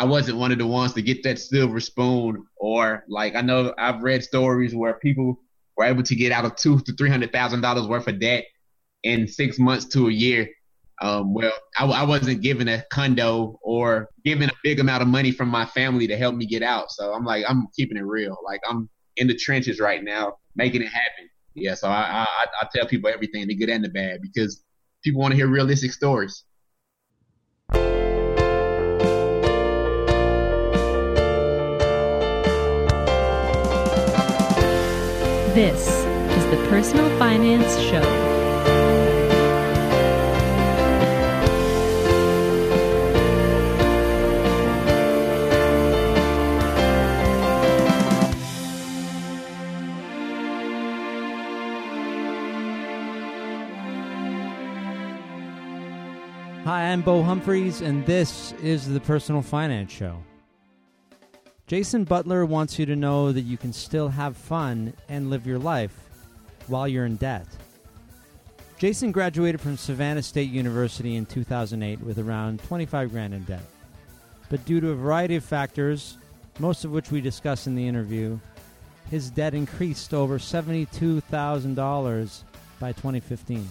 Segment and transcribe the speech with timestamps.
[0.00, 3.74] I wasn't one of the ones to get that silver spoon or like I know
[3.76, 5.38] I've read stories where people
[5.76, 8.46] were able to get out of two to three hundred thousand dollars worth of debt
[9.02, 10.48] in six months to a year.
[11.02, 15.32] Um, well, I, I, wasn't given a condo or given a big amount of money
[15.32, 16.90] from my family to help me get out.
[16.90, 18.38] So I'm like, I'm keeping it real.
[18.42, 21.28] Like I'm in the trenches right now, making it happen.
[21.54, 21.74] Yeah.
[21.74, 24.62] So I, I, I tell people everything, the good and the bad, because
[25.04, 26.44] people want to hear realistic stories.
[35.54, 38.00] This is the Personal Finance Show.
[56.64, 60.22] Hi, I'm Bo Humphreys, and this is the Personal Finance Show.
[61.70, 65.60] Jason Butler wants you to know that you can still have fun and live your
[65.60, 65.94] life
[66.66, 67.46] while you're in debt.
[68.78, 73.62] Jason graduated from Savannah State University in 2008 with around 25 grand in debt.
[74.48, 76.18] But due to a variety of factors,
[76.58, 78.40] most of which we discuss in the interview,
[79.08, 82.42] his debt increased over $72,000
[82.80, 83.68] by 2015.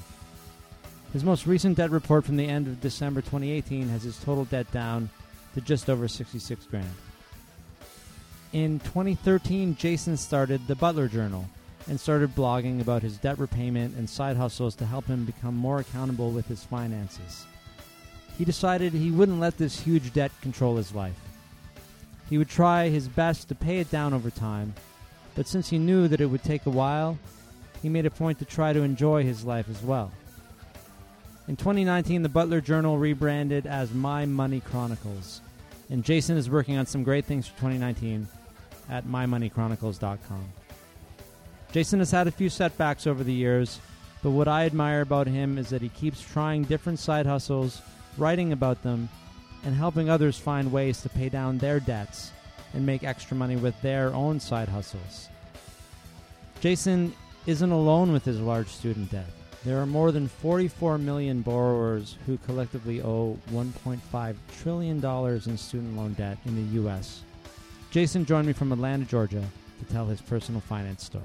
[1.12, 4.72] His most recent debt report from the end of December 2018 has his total debt
[4.72, 5.10] down
[5.54, 6.88] to just over 66 grand.
[8.52, 11.48] In 2013, Jason started the Butler Journal
[11.88, 15.80] and started blogging about his debt repayment and side hustles to help him become more
[15.80, 17.46] accountable with his finances.
[18.40, 21.20] He decided he wouldn't let this huge debt control his life.
[22.28, 24.74] He would try his best to pay it down over time,
[25.36, 27.20] but since he knew that it would take a while,
[27.84, 30.12] he made a point to try to enjoy his life as well.
[31.48, 35.42] In 2019, the Butler Journal rebranded as My Money Chronicles,
[35.92, 38.28] and Jason is working on some great things for 2019
[38.90, 40.46] at mymoneychronicles.com.
[41.72, 43.80] Jason has had a few setbacks over the years,
[44.24, 47.82] but what I admire about him is that he keeps trying different side hustles,
[48.18, 49.08] writing about them,
[49.64, 52.32] and helping others find ways to pay down their debts
[52.74, 55.30] and make extra money with their own side hustles.
[56.60, 57.14] Jason
[57.46, 59.30] isn't alone with his large student debt.
[59.66, 66.14] There are more than 44 million borrowers who collectively owe $1.5 trillion in student loan
[66.14, 67.22] debt in the U.S.
[67.92, 69.44] Jason joined me from Atlanta, Georgia,
[69.80, 71.24] to tell his personal finance story.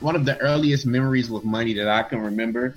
[0.00, 2.74] One of the earliest memories with money that I can remember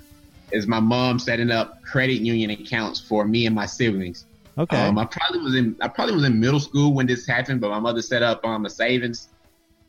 [0.52, 4.26] is my mom setting up credit union accounts for me and my siblings.
[4.58, 4.76] Okay.
[4.76, 7.70] Um, I probably was in I probably was in middle school when this happened, but
[7.70, 9.28] my mother set up um, a savings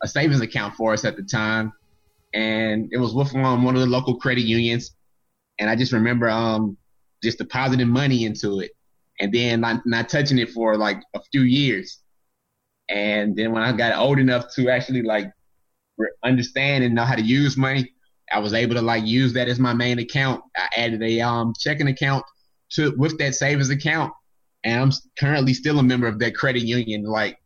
[0.01, 1.73] a savings account for us at the time,
[2.33, 4.95] and it was with um, one of the local credit unions.
[5.59, 6.77] And I just remember um,
[7.21, 8.71] just depositing money into it
[9.19, 11.99] and then not, not touching it for like a few years.
[12.89, 15.31] And then when I got old enough to actually like
[16.23, 17.93] understand and know how to use money,
[18.31, 20.43] I was able to like use that as my main account.
[20.55, 22.25] I added a um checking account
[22.71, 24.13] to with that savings account,
[24.63, 27.03] and I'm currently still a member of that credit union.
[27.03, 27.37] Like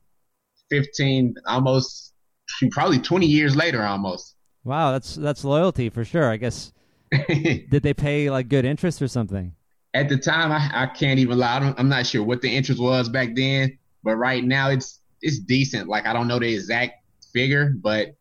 [0.70, 2.14] 15, almost
[2.72, 4.36] probably 20 years later, almost.
[4.64, 6.30] Wow, that's that's loyalty for sure.
[6.30, 6.74] I guess.
[7.28, 9.54] did they pay like good interest or something?
[9.94, 11.60] At the time, I, I can't even lie.
[11.60, 15.40] I am not sure what the interest was back then, but right now it's it's
[15.40, 15.88] decent.
[15.88, 18.16] Like I don't know the exact figure, but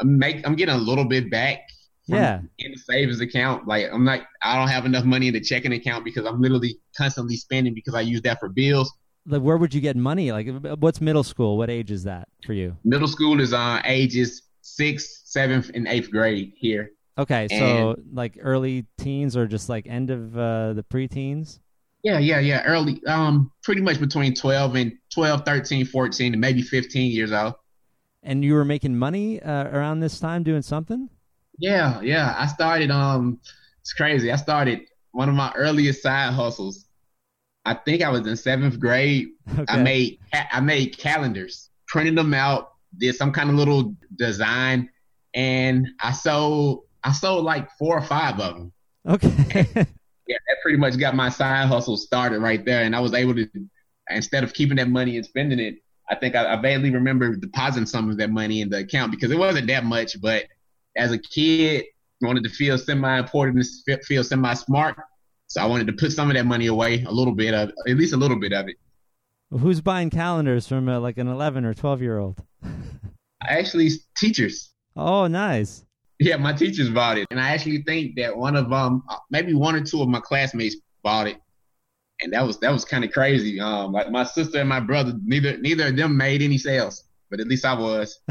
[0.00, 1.60] I'm make I'm getting a little bit back.
[2.06, 2.40] yeah.
[2.58, 5.72] In the savings account, like I'm not, I don't have enough money in the checking
[5.72, 8.92] account because I'm literally constantly spending because I use that for bills.
[9.28, 10.30] Like, where would you get money?
[10.30, 10.48] Like,
[10.78, 11.58] what's middle school?
[11.58, 12.76] What age is that for you?
[12.84, 16.92] Middle school is uh ages sixth, seventh, and eighth grade here.
[17.18, 21.60] Okay, so and, like early teens or just like end of uh, the preteens?
[22.02, 22.62] Yeah, yeah, yeah.
[22.64, 27.54] Early, um, pretty much between 12 and 12, 13, 14, and maybe 15 years old.
[28.22, 31.08] And you were making money uh, around this time doing something?
[31.58, 32.34] Yeah, yeah.
[32.38, 33.40] I started, um,
[33.80, 34.30] it's crazy.
[34.30, 36.84] I started one of my earliest side hustles.
[37.64, 39.28] I think I was in seventh grade.
[39.58, 39.64] Okay.
[39.72, 44.90] I made, I made calendars, printed them out, did some kind of little design,
[45.34, 48.72] and I sold I sold like four or five of them.
[49.08, 49.28] Okay.
[50.26, 53.34] yeah, that pretty much got my side hustle started right there, and I was able
[53.36, 53.48] to
[54.10, 55.76] instead of keeping that money and spending it.
[56.10, 59.30] I think I, I vaguely remember depositing some of that money in the account because
[59.30, 60.46] it wasn't that much, but
[60.96, 61.84] as a kid,
[62.22, 64.96] I wanted to feel semi-important, and feel semi-smart.
[65.46, 67.96] So I wanted to put some of that money away, a little bit of, at
[67.96, 68.76] least a little bit of it.
[69.50, 72.42] Well, who's buying calendars from uh, like an 11 or 12 year old?
[73.42, 74.72] Actually, teachers.
[74.96, 75.85] Oh, nice.
[76.18, 79.74] Yeah, my teachers bought it, and I actually think that one of um maybe one
[79.74, 81.36] or two of my classmates bought it.
[82.20, 83.60] and that was that was kind of crazy.
[83.60, 87.40] Um, like my sister and my brother, neither neither of them made any sales, but
[87.40, 88.18] at least I was.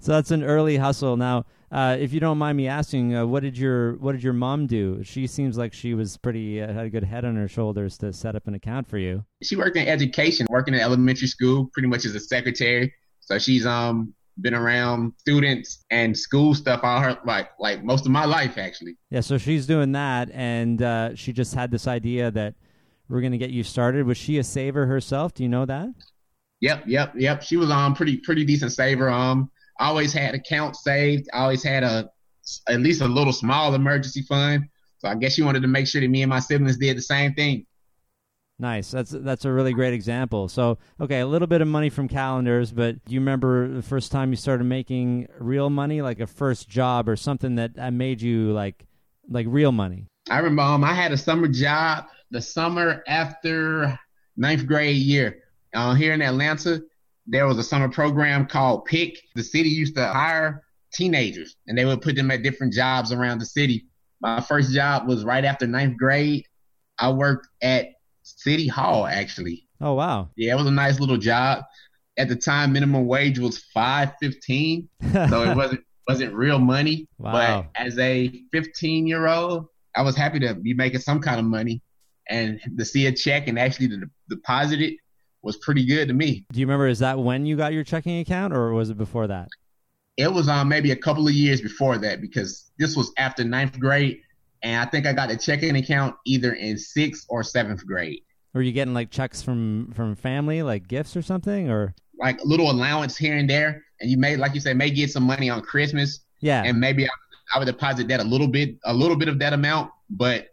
[0.00, 1.16] so that's an early hustle.
[1.16, 4.32] Now, uh, if you don't mind me asking, uh, what did your what did your
[4.32, 5.02] mom do?
[5.04, 8.12] She seems like she was pretty uh, had a good head on her shoulders to
[8.12, 9.24] set up an account for you.
[9.42, 12.92] She worked in education, working in elementary school, pretty much as a secretary.
[13.20, 18.12] So she's um been around students and school stuff all her like like most of
[18.12, 18.96] my life actually.
[19.10, 22.54] Yeah, so she's doing that, and uh, she just had this idea that
[23.08, 24.06] we're going to get you started.
[24.06, 25.34] Was she a saver herself?
[25.34, 25.88] Do you know that?
[26.60, 27.42] Yep, yep, yep.
[27.42, 29.08] She was um pretty pretty decent saver.
[29.10, 31.28] Um, always had accounts saved.
[31.32, 32.10] Always had a
[32.68, 34.64] at least a little small emergency fund.
[34.98, 37.02] So I guess she wanted to make sure that me and my siblings did the
[37.02, 37.66] same thing.
[38.60, 38.90] Nice.
[38.90, 40.46] That's that's a really great example.
[40.46, 44.12] So, okay, a little bit of money from calendars, but do you remember the first
[44.12, 48.52] time you started making real money, like a first job or something that made you
[48.52, 48.84] like
[49.30, 50.08] like real money?
[50.28, 53.98] I remember um, I had a summer job the summer after
[54.36, 55.38] ninth grade year
[55.74, 56.82] uh, here in Atlanta.
[57.26, 59.22] There was a summer program called Pick.
[59.36, 63.38] The city used to hire teenagers, and they would put them at different jobs around
[63.38, 63.86] the city.
[64.20, 66.44] My first job was right after ninth grade.
[66.98, 67.86] I worked at
[68.42, 69.66] City Hall, actually.
[69.80, 70.30] Oh wow!
[70.36, 71.64] Yeah, it was a nice little job.
[72.18, 77.06] At the time, minimum wage was five fifteen, so it wasn't wasn't real money.
[77.18, 77.32] Wow.
[77.74, 81.46] But as a fifteen year old, I was happy to be making some kind of
[81.46, 81.82] money,
[82.28, 84.96] and to see a check and actually to deposit it
[85.42, 86.44] was pretty good to me.
[86.52, 86.88] Do you remember?
[86.88, 89.48] Is that when you got your checking account, or was it before that?
[90.16, 93.78] It was um maybe a couple of years before that because this was after ninth
[93.78, 94.20] grade,
[94.62, 98.22] and I think I got a checking account either in sixth or seventh grade.
[98.52, 102.46] Were you getting like checks from from family, like gifts or something, or like a
[102.46, 103.84] little allowance here and there?
[104.00, 106.20] And you may, like you said, may get some money on Christmas.
[106.40, 106.62] Yeah.
[106.64, 107.10] And maybe I,
[107.54, 110.48] I would deposit that a little bit, a little bit of that amount, but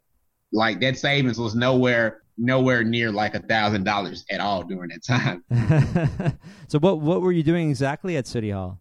[0.51, 5.03] like that savings was nowhere nowhere near like a thousand dollars at all during that
[5.03, 5.43] time.
[6.67, 8.79] so what what were you doing exactly at City Hall?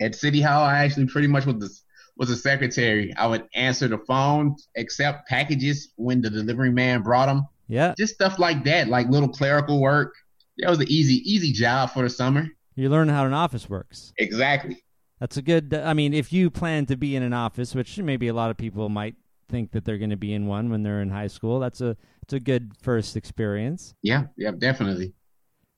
[0.00, 1.70] At City Hall, I actually pretty much was the
[2.16, 3.14] was a secretary.
[3.16, 7.46] I would answer the phone, accept packages when the delivery man brought them.
[7.68, 7.94] Yeah.
[7.98, 10.14] Just stuff like that, like little clerical work.
[10.58, 12.48] That was an easy, easy job for the summer.
[12.74, 14.12] You learn how an office works.
[14.18, 14.82] Exactly.
[15.20, 15.72] That's a good.
[15.72, 18.56] I mean, if you plan to be in an office, which maybe a lot of
[18.56, 19.14] people might
[19.48, 21.96] think that they're going to be in one when they're in high school, that's a
[22.22, 23.94] it's a good first experience.
[24.02, 25.14] Yeah, yeah, definitely.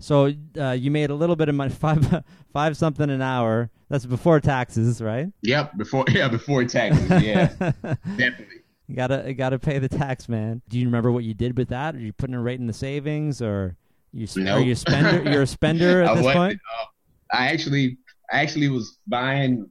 [0.01, 3.71] So uh, you made a little bit of money, five five something an hour.
[3.89, 5.29] That's before taxes, right?
[5.43, 7.23] Yep, before yeah, before taxes.
[7.23, 7.47] Yeah,
[8.17, 8.58] definitely.
[8.89, 10.63] You gotta you gotta pay the tax, man.
[10.69, 11.95] Do you remember what you did with that?
[11.95, 13.77] Are you putting it right in the savings, or
[14.13, 14.57] you nope.
[14.57, 15.31] are you a spender?
[15.31, 16.59] You're a spender at this point.
[16.81, 16.85] Uh,
[17.31, 17.99] I actually
[18.33, 19.69] I actually was buying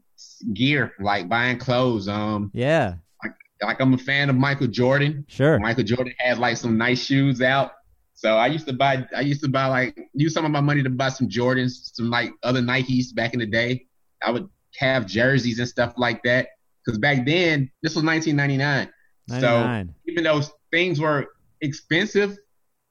[0.54, 2.08] gear, like buying clothes.
[2.08, 2.94] Um, yeah,
[3.24, 3.34] like
[3.64, 5.26] like I'm a fan of Michael Jordan.
[5.28, 7.72] Sure, Michael Jordan had like some nice shoes out.
[8.14, 10.82] So I used to buy, I used to buy like, use some of my money
[10.82, 13.86] to buy some Jordans, some like other Nikes back in the day.
[14.24, 14.50] I would
[14.80, 16.48] have jerseys and stuff like that.
[16.84, 18.92] Cause back then, this was 1999.
[19.28, 19.88] 99.
[19.88, 20.42] So even though
[20.72, 21.28] things were
[21.62, 22.38] expensive,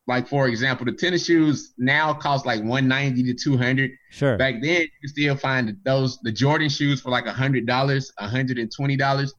[0.06, 3.90] like for example, the tennis shoes now cost like 190 to 200.
[4.10, 4.36] Sure.
[4.36, 9.30] Back then, you could still find those, the Jordan shoes for like $100, $120.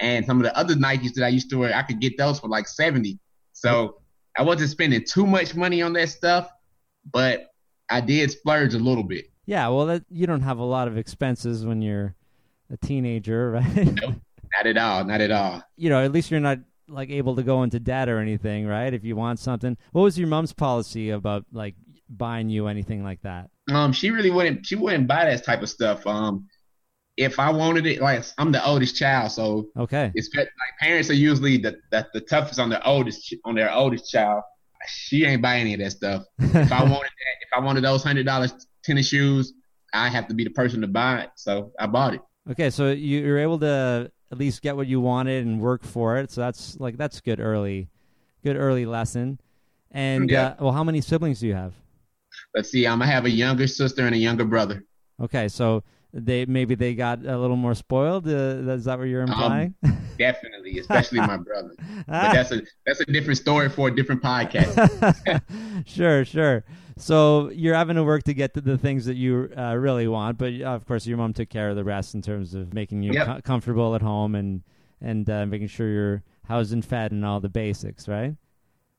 [0.00, 2.40] And some of the other Nikes that I used to wear, I could get those
[2.40, 3.18] for like 70.
[3.52, 4.00] So
[4.36, 6.50] I wasn't spending too much money on that stuff,
[7.12, 7.48] but
[7.90, 9.26] I did splurge a little bit.
[9.46, 12.14] Yeah, well, that, you don't have a lot of expenses when you're
[12.70, 14.00] a teenager, right?
[14.00, 14.14] Nope,
[14.58, 15.62] not at all, not at all.
[15.76, 18.92] You know, at least you're not like able to go into debt or anything, right?
[18.92, 21.74] If you want something, what was your mom's policy about like
[22.08, 23.50] buying you anything like that?
[23.70, 24.66] Um, she really wouldn't.
[24.66, 26.06] She wouldn't buy that type of stuff.
[26.06, 26.48] Um,
[27.16, 30.48] if I wanted it, like I'm the oldest child, so okay, it's like
[30.80, 34.42] parents are usually the, the the toughest on their oldest on their oldest child.
[34.86, 36.24] She ain't buy any of that stuff.
[36.38, 39.52] if I wanted that, if I wanted those hundred dollars tennis shoes,
[39.92, 41.30] I have to be the person to buy it.
[41.34, 42.20] So I bought it.
[42.50, 46.30] Okay, so you're able to at least get what you wanted and work for it.
[46.30, 47.88] So that's like that's good early,
[48.44, 49.40] good early lesson.
[49.90, 50.48] And Yeah.
[50.48, 51.74] uh, well, how many siblings do you have?
[52.54, 52.86] Let's see.
[52.86, 54.84] I'm gonna have a younger sister and a younger brother.
[55.20, 55.82] Okay, so
[56.12, 58.26] they maybe they got a little more spoiled.
[58.26, 58.30] Uh,
[58.70, 59.74] is that what you're implying?
[60.18, 61.70] Definitely, especially my brother.
[62.06, 65.42] But that's a that's a different story for a different podcast.
[65.86, 66.64] sure, sure.
[66.98, 70.36] So you're having to work to get to the things that you uh, really want,
[70.38, 73.02] but uh, of course your mom took care of the rest in terms of making
[73.02, 73.26] you Yep.
[73.26, 74.62] co- comfortable at home and
[75.00, 78.34] and uh, making sure you're housed and fed and all the basics, right?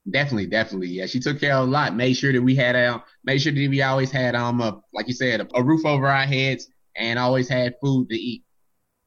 [0.10, 0.88] Definitely, definitely.
[0.88, 1.94] Yeah, she took care of a lot.
[1.96, 5.08] Made sure that we had um, made sure that we always had um, a, like
[5.08, 8.44] you said, a, a roof over our heads and always had food to eat.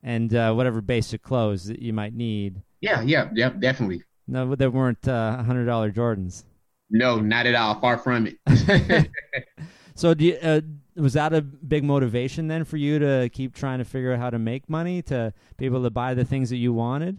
[0.03, 2.63] And uh, whatever basic clothes that you might need.
[2.81, 4.03] Yeah, yeah, yeah, definitely.
[4.27, 6.45] No, there weren't uh, hundred dollar Jordans.
[6.93, 7.81] No, not at all.
[7.81, 9.11] Far from it.
[9.95, 10.61] so, do you, uh,
[10.95, 14.31] was that a big motivation then for you to keep trying to figure out how
[14.31, 17.19] to make money to be able to buy the things that you wanted?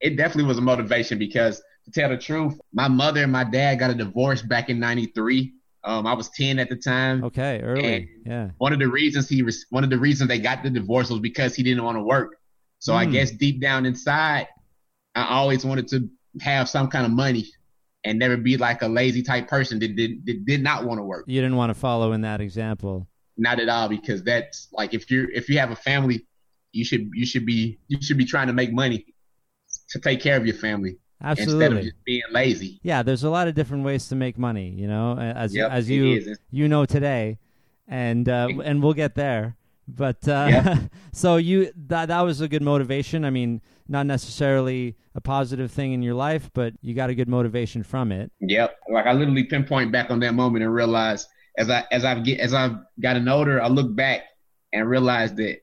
[0.00, 3.80] It definitely was a motivation because, to tell the truth, my mother and my dad
[3.80, 5.52] got a divorce back in '93.
[5.84, 7.24] Um, I was 10 at the time.
[7.24, 8.10] Okay, early.
[8.26, 8.50] yeah.
[8.58, 11.20] One of the reasons he was one of the reasons they got the divorce was
[11.20, 12.36] because he didn't want to work.
[12.78, 12.96] So mm.
[12.96, 13.12] I hmm.
[13.12, 14.46] guess deep down inside,
[15.14, 16.08] I always wanted to
[16.40, 17.46] have some kind of money
[18.08, 21.04] and never be like a lazy type person that did, that did not want to
[21.04, 21.24] work.
[21.28, 23.06] You didn't want to follow in that example.
[23.36, 26.26] Not at all, because that's like if you're if you have a family,
[26.72, 29.06] you should you should be you should be trying to make money
[29.90, 30.96] to take care of your family.
[31.22, 31.64] Absolutely.
[31.64, 32.80] Instead of just being lazy.
[32.82, 35.90] Yeah, there's a lot of different ways to make money, you know, as yep, as
[35.90, 37.38] you you know today,
[37.86, 39.56] and uh, and we'll get there.
[39.86, 40.78] But uh, yeah.
[41.12, 43.24] so you that that was a good motivation.
[43.24, 47.28] I mean, not necessarily a positive thing in your life, but you got a good
[47.28, 48.30] motivation from it.
[48.40, 48.76] Yep.
[48.90, 51.26] Like I literally pinpoint back on that moment and realize
[51.56, 54.22] as I as I've get as I've gotten older, I look back
[54.72, 55.58] and realize that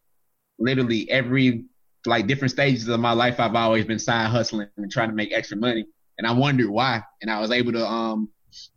[0.60, 1.66] literally every
[2.06, 5.32] like different stages of my life, I've always been side hustling and trying to make
[5.32, 5.86] extra money.
[6.18, 7.04] And I wondered why.
[7.22, 8.30] And I was able to um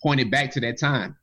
[0.02, 1.17] point it back to that time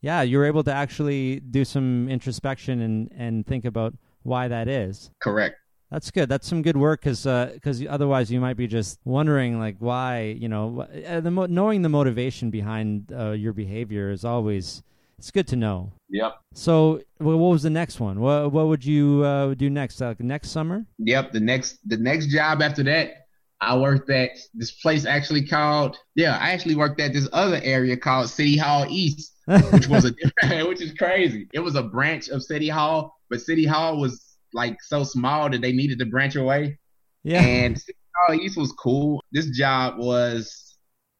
[0.00, 5.10] yeah, you're able to actually do some introspection and and think about why that is.
[5.22, 5.56] Correct.
[5.90, 6.28] That's good.
[6.28, 10.36] That's some good work because because uh, otherwise you might be just wondering like why
[10.38, 14.82] you know uh, the mo- knowing the motivation behind uh, your behavior is always
[15.18, 15.92] it's good to know.
[16.08, 16.40] Yep.
[16.54, 18.20] So well, what was the next one?
[18.20, 20.00] What what would you uh, do next?
[20.00, 20.86] Like next summer?
[20.98, 21.32] Yep.
[21.32, 23.26] The next the next job after that
[23.60, 27.96] I worked at this place actually called yeah, I actually worked at this other area
[27.96, 29.34] called City Hall East,
[29.72, 30.14] which was a
[30.66, 31.48] which is crazy.
[31.52, 35.60] It was a branch of City Hall, but City Hall was like so small that
[35.60, 36.78] they needed to branch away.
[37.22, 37.42] Yeah.
[37.42, 37.82] And
[38.16, 39.22] Hall East was cool.
[39.32, 40.76] This job was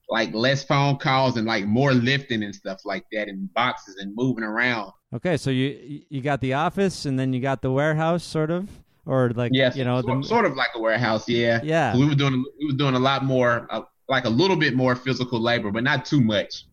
[0.08, 4.14] like less phone calls and like more lifting and stuff like that and boxes and
[4.14, 4.92] moving around.
[5.14, 8.68] Okay, so you you got the office and then you got the warehouse sort of
[9.06, 11.28] or like yes, you know, sort, the, sort of like a warehouse.
[11.28, 11.96] Yeah, yeah.
[11.96, 14.94] We were doing we were doing a lot more, uh, like a little bit more
[14.94, 16.64] physical labor, but not too much.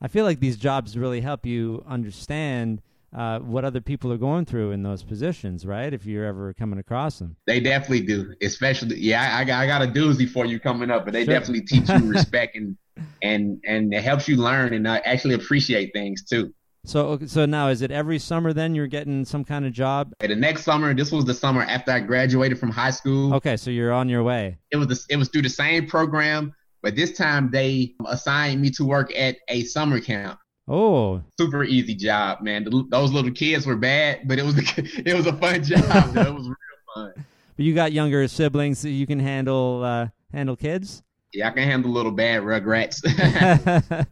[0.00, 2.82] I feel like these jobs really help you understand
[3.14, 5.92] uh, what other people are going through in those positions, right?
[5.92, 8.34] If you're ever coming across them, they definitely do.
[8.42, 11.34] Especially, yeah, I, got I got a doozy for you coming up, but they sure.
[11.34, 12.76] definitely teach you respect and
[13.22, 16.52] and and it helps you learn and uh, actually appreciate things too.
[16.84, 20.12] So so now is it every summer then you're getting some kind of job?
[20.20, 23.34] Okay, the next summer, this was the summer after I graduated from high school.
[23.34, 24.58] Okay, so you're on your way.
[24.70, 26.52] It was the, it was through the same program,
[26.82, 30.38] but this time they assigned me to work at a summer camp.
[30.66, 32.64] Oh, super easy job, man.
[32.64, 34.62] The, those little kids were bad, but it was a,
[35.08, 36.16] it was a fun job.
[36.16, 36.56] it was real
[36.94, 37.12] fun.
[37.56, 41.04] But you got younger siblings, so you can handle uh, handle kids.
[41.32, 42.98] Yeah, I can handle little bad rugrats.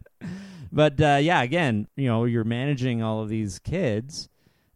[0.73, 4.27] But uh, yeah, again, you know, you're managing all of these kids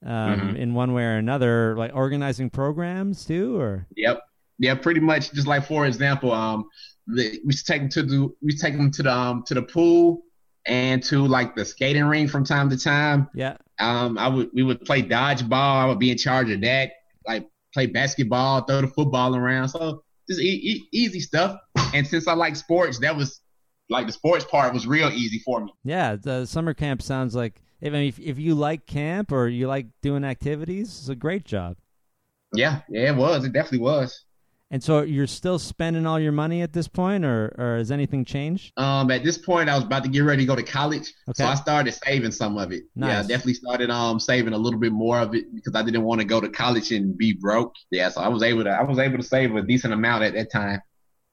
[0.06, 0.56] um, mm-hmm.
[0.56, 4.22] in one way or another, like organizing programs too, or yep,
[4.60, 5.34] yeah, pretty much.
[5.34, 6.70] Just like for example, um,
[7.08, 10.22] the, we take them to the we take them to the um to the pool
[10.68, 13.30] and to like the skating ring from time to time.
[13.34, 13.58] Yeah.
[13.80, 15.54] Um, I would we would play dodgeball.
[15.54, 16.92] I would be in charge of that.
[17.26, 19.70] Like play basketball, throw the football around.
[19.70, 21.60] So just e- e- easy stuff.
[21.94, 23.42] And since I like sports, that was
[23.90, 25.74] like the sports part was real easy for me.
[25.84, 29.48] Yeah, the summer camp sounds like if I mean, if, if you like camp or
[29.48, 31.78] you like doing activities, it's a great job.
[32.54, 33.46] Yeah, yeah, it was.
[33.46, 34.26] It definitely was.
[34.70, 38.26] And so you're still spending all your money at this point, or or has anything
[38.26, 38.74] changed?
[38.78, 41.44] Um, at this point, I was about to get ready to go to college, okay.
[41.44, 42.84] so I started saving some of it.
[42.96, 43.10] Nice.
[43.10, 46.04] Yeah, I definitely started um saving a little bit more of it because I didn't
[46.04, 47.74] want to go to college and be broke.
[47.92, 50.34] Yeah, so I was able to I was able to save a decent amount at
[50.34, 50.82] that time.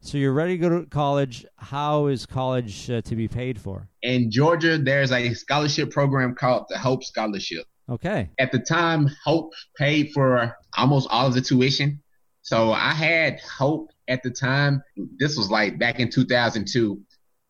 [0.01, 1.47] So you're ready to go to college.
[1.57, 3.89] How is college uh, to be paid for?
[4.03, 7.65] In Georgia, there's a scholarship program called the Hope Scholarship.
[7.89, 8.29] Okay.
[8.39, 12.03] At the time, Hope paid for almost all of the tuition.
[12.45, 14.83] So I had Hope at the time.
[15.19, 17.01] This was like back in 2002.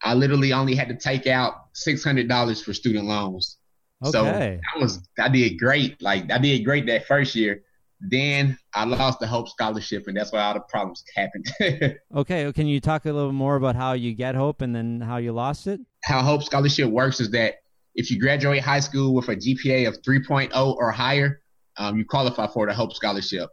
[0.03, 3.59] I literally only had to take out $600 for student loans.
[4.05, 4.13] Okay.
[4.13, 6.01] So I was I did great.
[6.01, 7.63] Like I did great that first year.
[8.01, 11.97] Then I lost the Hope Scholarship, and that's why all the problems happened.
[12.15, 15.17] okay, can you talk a little more about how you get Hope and then how
[15.17, 15.81] you lost it?
[16.05, 17.63] How Hope Scholarship works is that
[17.95, 21.41] if you graduate high school with a GPA of 3.0 or higher,
[21.79, 23.49] um, you qualify for the Hope Scholarship.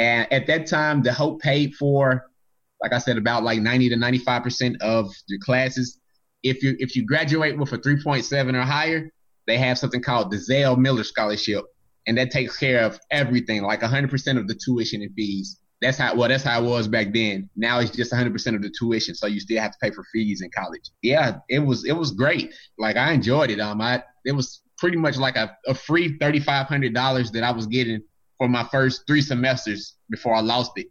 [0.00, 2.24] And at that time, the Hope paid for,
[2.82, 6.00] like I said, about like 90 to 95 percent of your classes.
[6.42, 9.12] If you if you graduate with a 3.7 or higher,
[9.46, 11.64] they have something called the Zell Miller Scholarship
[12.06, 15.60] and that takes care of everything, like 100% of the tuition and fees.
[15.80, 17.48] That's how well that's how it was back then.
[17.56, 20.04] Now it's just 100 percent of the tuition, so you still have to pay for
[20.12, 20.90] fees in college.
[21.02, 22.52] Yeah, it was it was great.
[22.78, 23.60] Like I enjoyed it.
[23.60, 27.44] Um, I it was pretty much like a, a free thirty five hundred dollars that
[27.44, 28.02] I was getting
[28.40, 30.86] for my first three semesters before I lost it.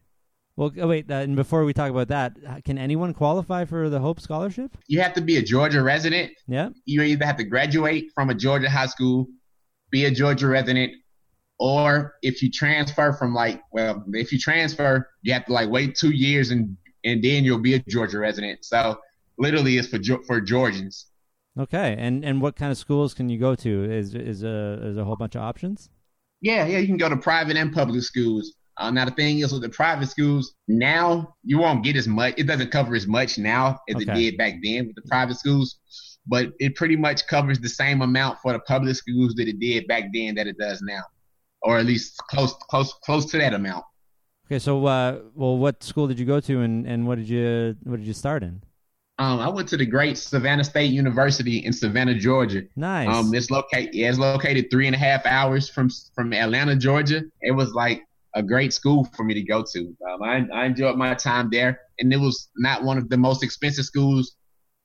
[0.55, 3.99] Well, oh, wait, uh, and before we talk about that, can anyone qualify for the
[3.99, 4.77] Hope Scholarship?
[4.87, 6.31] You have to be a Georgia resident.
[6.47, 6.69] Yeah.
[6.85, 9.27] You either have to graduate from a Georgia high school,
[9.89, 10.93] be a Georgia resident,
[11.59, 15.95] or if you transfer from like, well, if you transfer, you have to like wait
[15.95, 18.63] two years and and then you'll be a Georgia resident.
[18.63, 18.99] So
[19.39, 21.07] literally, it's for for Georgians.
[21.57, 23.91] Okay, and and what kind of schools can you go to?
[23.91, 25.89] Is is a is a whole bunch of options?
[26.41, 28.53] Yeah, yeah, you can go to private and public schools.
[28.77, 32.33] Uh, now the thing is with the private schools, now you won't get as much.
[32.37, 34.03] It doesn't cover as much now as okay.
[34.03, 35.79] it did back then with the private schools,
[36.25, 39.85] but it pretty much covers the same amount for the public schools that it did
[39.87, 41.01] back then that it does now,
[41.61, 43.83] or at least close close close to that amount.
[44.45, 47.75] Okay, so uh, well, what school did you go to, and, and what did you
[47.83, 48.63] what did you start in?
[49.19, 52.63] Um, I went to the great Savannah State University in Savannah, Georgia.
[52.77, 53.13] Nice.
[53.13, 53.93] Um, it's located.
[53.93, 57.23] Yeah, it's located three and a half hours from from Atlanta, Georgia.
[57.41, 58.01] It was like
[58.33, 59.95] a great school for me to go to.
[60.09, 63.43] Um, I, I enjoyed my time there, and it was not one of the most
[63.43, 64.37] expensive schools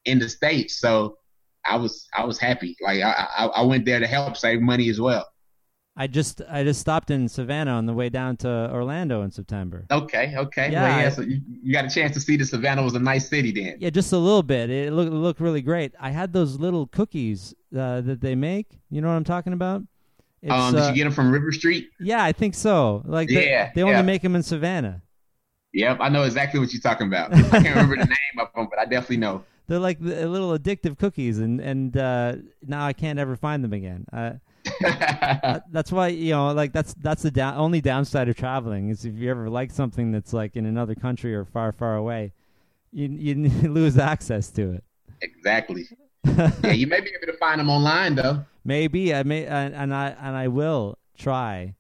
[0.05, 0.73] in the state.
[0.73, 1.17] So
[1.65, 2.77] I was I was happy.
[2.83, 5.27] Like I, I, I went there to help save money as well.
[5.97, 9.87] I just I just stopped in Savannah on the way down to Orlando in September.
[9.91, 10.73] Okay, okay.
[10.73, 12.99] Yeah, well, yeah so you, you, got a chance to see that Savannah was a
[12.99, 13.77] nice city then.
[13.79, 14.71] Yeah, just a little bit.
[14.71, 15.95] It looked it looked really great.
[16.01, 18.67] I had those little cookies uh, that they make.
[18.91, 19.83] You know what I'm talking about?
[20.43, 21.89] It's, um, did uh, you get them from River Street?
[22.01, 23.03] Yeah, I think so.
[23.07, 24.03] Like, yeah, they, they only yeah.
[24.03, 25.01] make them in Savannah.
[25.73, 27.33] Yep, I know exactly what you're talking about.
[27.33, 29.43] I can't remember the name of them, but I definitely know.
[29.67, 32.37] They're like the, little addictive cookies, and and uh,
[32.67, 34.05] now I can't ever find them again.
[34.13, 34.33] Uh,
[35.71, 39.31] that's why you know, like that's that's the only downside of traveling is if you
[39.31, 42.33] ever like something that's like in another country or far, far away,
[42.93, 43.35] you you
[43.69, 44.85] lose access to it.
[45.21, 45.87] Exactly.
[46.25, 48.45] yeah, you may be able to find them online though.
[48.65, 51.75] Maybe I may, and I and I will try.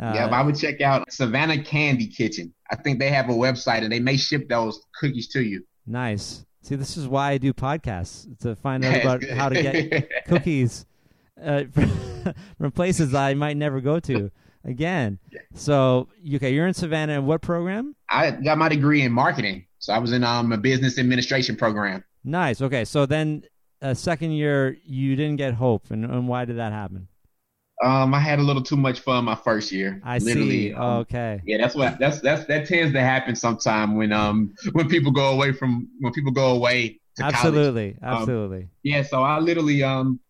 [0.00, 2.52] Uh, yeah, I would check out Savannah Candy Kitchen.
[2.70, 5.64] I think they have a website and they may ship those cookies to you.
[5.86, 6.44] Nice.
[6.60, 10.84] See, this is why I do podcasts to find out about how to get cookies
[11.42, 11.64] uh,
[12.58, 14.30] from places I might never go to
[14.64, 15.18] again.
[15.54, 17.14] So, okay, you're in Savannah.
[17.14, 17.94] And what program?
[18.10, 22.04] I got my degree in marketing, so I was in um, a business administration program.
[22.24, 22.60] Nice.
[22.60, 23.44] Okay, so then
[23.80, 27.08] uh, second year you didn't get hope, and, and why did that happen?
[27.84, 30.00] Um, I had a little too much fun my first year.
[30.02, 30.72] I see.
[30.72, 31.42] Um, okay.
[31.44, 35.32] Yeah, that's what that's that's that tends to happen sometime when um when people go
[35.32, 38.20] away from when people go away to absolutely, college.
[38.20, 38.62] absolutely.
[38.62, 40.20] Um, yeah, so I literally um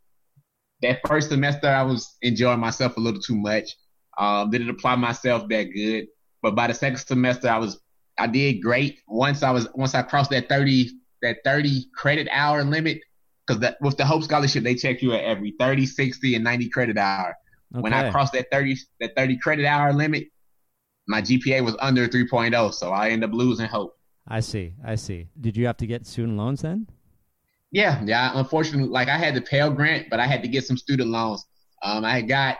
[0.87, 3.77] that first semester I was enjoying myself a little too much.
[4.18, 6.07] Um, didn't apply myself that good,
[6.42, 7.81] but by the second semester I was
[8.18, 9.01] I did great.
[9.07, 10.90] Once I was once I crossed that thirty
[11.22, 13.01] that thirty credit hour limit,
[13.46, 16.99] because with the Hope Scholarship, they check you at every 30, 60, and 90 credit
[16.99, 17.37] hour.
[17.75, 17.83] Okay.
[17.83, 20.29] When I crossed that 30, that 30 credit hour limit,
[21.09, 23.96] my GPA was under 3.0, so I ended up losing Hope.
[24.27, 24.75] I see.
[24.85, 25.29] I see.
[25.40, 26.88] Did you have to get student loans then?
[27.73, 28.31] Yeah, yeah.
[28.35, 31.45] Unfortunately, like I had the Pell Grant, but I had to get some student loans.
[31.83, 32.57] Um, I got,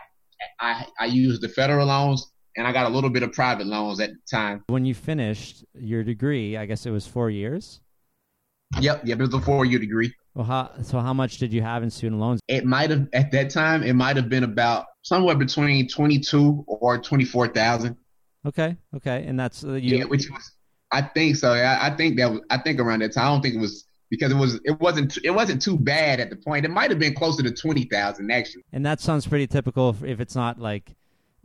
[0.59, 3.99] I I used the federal loans, and I got a little bit of private loans
[3.99, 4.63] at the time.
[4.67, 7.81] When you finished your degree, I guess it was four years.
[8.81, 9.19] Yep, yep.
[9.19, 10.13] It was a four-year degree.
[10.35, 12.41] Well, how, so how much did you have in student loans?
[12.49, 13.81] It might have at that time.
[13.81, 17.95] It might have been about somewhere between twenty-two or twenty-four thousand.
[18.45, 19.99] Okay, okay, and that's uh, you.
[19.99, 20.51] Yeah, which was
[20.91, 21.53] I think so.
[21.53, 23.25] I, I think that was, I think around that time.
[23.25, 26.29] I don't think it was because it was it wasn't it wasn't too bad at
[26.29, 26.65] the point.
[26.65, 28.63] It might have been closer to twenty thousand actually.
[28.73, 30.95] And that sounds pretty typical if it's not like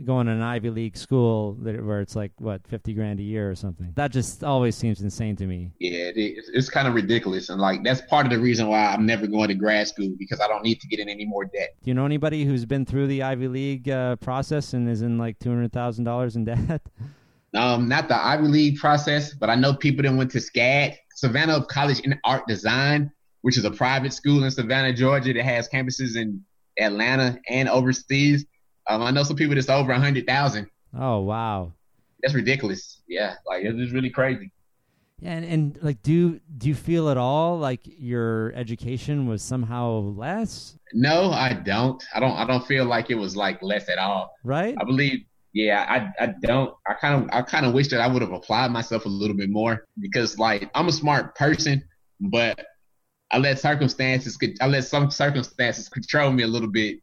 [0.05, 3.51] going to an Ivy League school that, where it's like what fifty grand a year
[3.51, 3.93] or something.
[3.95, 5.71] That just always seems insane to me.
[5.79, 6.51] Yeah, it is.
[6.53, 9.49] It's kind of ridiculous, and like that's part of the reason why I'm never going
[9.49, 11.75] to grad school because I don't need to get in any more debt.
[11.83, 15.19] Do you know anybody who's been through the Ivy League uh, process and is in
[15.19, 16.83] like two hundred thousand dollars in debt?
[17.55, 21.65] Um, not the Ivy League process, but I know people that went to SCAD, Savannah
[21.65, 23.11] College in Art Design,
[23.43, 26.45] which is a private school in Savannah, Georgia, that has campuses in
[26.79, 28.47] Atlanta and overseas.
[28.89, 30.69] Um, I know some people that's over a hundred thousand.
[30.99, 31.73] Oh wow,
[32.23, 33.01] that's ridiculous.
[33.09, 34.51] Yeah, like it's really crazy.
[35.21, 39.99] Yeah, and, and like, do do you feel at all like your education was somehow
[40.17, 40.77] less?
[40.93, 42.03] No, I don't.
[42.13, 42.33] I don't.
[42.33, 44.35] I don't feel like it was like less at all.
[44.43, 44.75] Right.
[44.81, 45.25] I believe.
[45.53, 46.75] Yeah, I I don't.
[46.87, 49.37] I kind of I kind of wish that I would have applied myself a little
[49.37, 51.83] bit more because like I'm a smart person,
[52.21, 52.59] but
[53.31, 56.99] I let circumstances could I let some circumstances control me a little bit.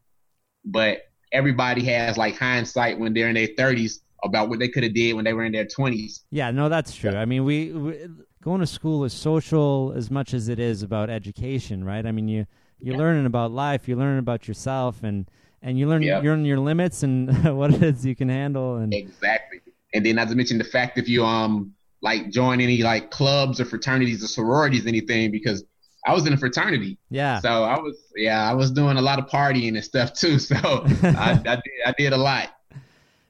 [0.64, 4.94] But everybody has like hindsight when they're in their 30s about what they could have
[4.94, 6.24] did when they were in their twenties.
[6.30, 7.16] Yeah, no, that's true.
[7.16, 8.06] I mean, we, we
[8.42, 12.04] going to school is social as much as it is about education, right?
[12.04, 12.46] I mean, you
[12.82, 12.98] you're Yeah.
[12.98, 15.30] learning about life, you're learning about yourself, and
[15.62, 16.22] and you learn Yeah.
[16.22, 18.76] you learn your limits and what it is you can handle.
[18.76, 19.60] And Exactly.
[19.94, 23.60] And then not to mention the fact if you um like join any like clubs
[23.60, 25.64] or fraternities or sororities, anything, because
[26.06, 26.96] I was in a fraternity.
[27.10, 30.38] yeah, So I was yeah, I was doing a lot of partying and stuff too.
[30.50, 30.56] So
[31.02, 32.48] I, I did I did a lot.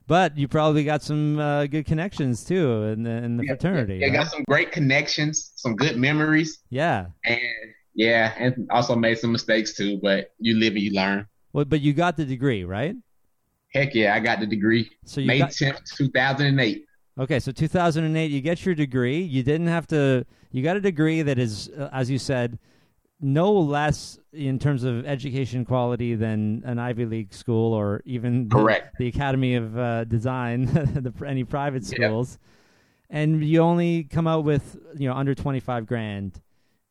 [0.07, 3.97] but you probably got some uh, good connections too in the in the Yeah, fraternity.
[3.99, 4.13] Yeah, right?
[4.15, 7.07] got some great connections, some good memories, yeah.
[7.25, 7.41] and
[7.95, 9.99] yeah, and also made some mistakes too.
[10.01, 11.27] But you live and you learn.
[11.53, 12.97] Well, but you got the degree, right?
[13.73, 14.91] Heck yeah, I got the degree.
[15.05, 16.85] So you May got tenth, two thousand and eight.
[17.19, 19.21] Okay, so 2008, you get your degree.
[19.21, 20.25] You didn't have to.
[20.53, 22.59] You got a degree that is, uh, as you said,
[23.21, 28.55] no less in terms of education quality than an Ivy League school or even the,
[28.57, 28.97] Correct.
[28.99, 32.07] the Academy of uh, Design, the, any private Yeah.
[32.09, 32.39] schools.
[33.11, 36.41] And you only come out with you know under 25 grand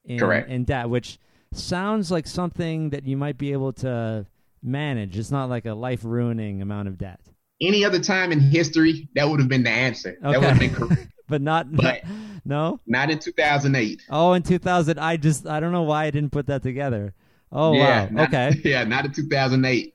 [0.05, 0.49] in, Correct.
[0.49, 1.17] in debt, which
[1.53, 4.25] sounds like something that you might be able to
[4.63, 5.17] manage.
[5.17, 7.19] It's not like a life ruining amount of debt,
[7.61, 10.17] Any other time in history, that would have been the answer.
[10.21, 10.67] That would have Okay.
[10.67, 11.07] been correct.
[11.27, 11.71] but not.
[11.71, 12.01] But-
[12.45, 12.79] no.
[12.87, 14.01] Not in two thousand eight.
[14.09, 17.13] Oh, in 2000, I just I don't know why I didn't put that together.
[17.51, 18.09] Oh yeah, wow.
[18.11, 18.61] not- Okay.
[18.69, 19.93] Yeah, not in two thousand eight,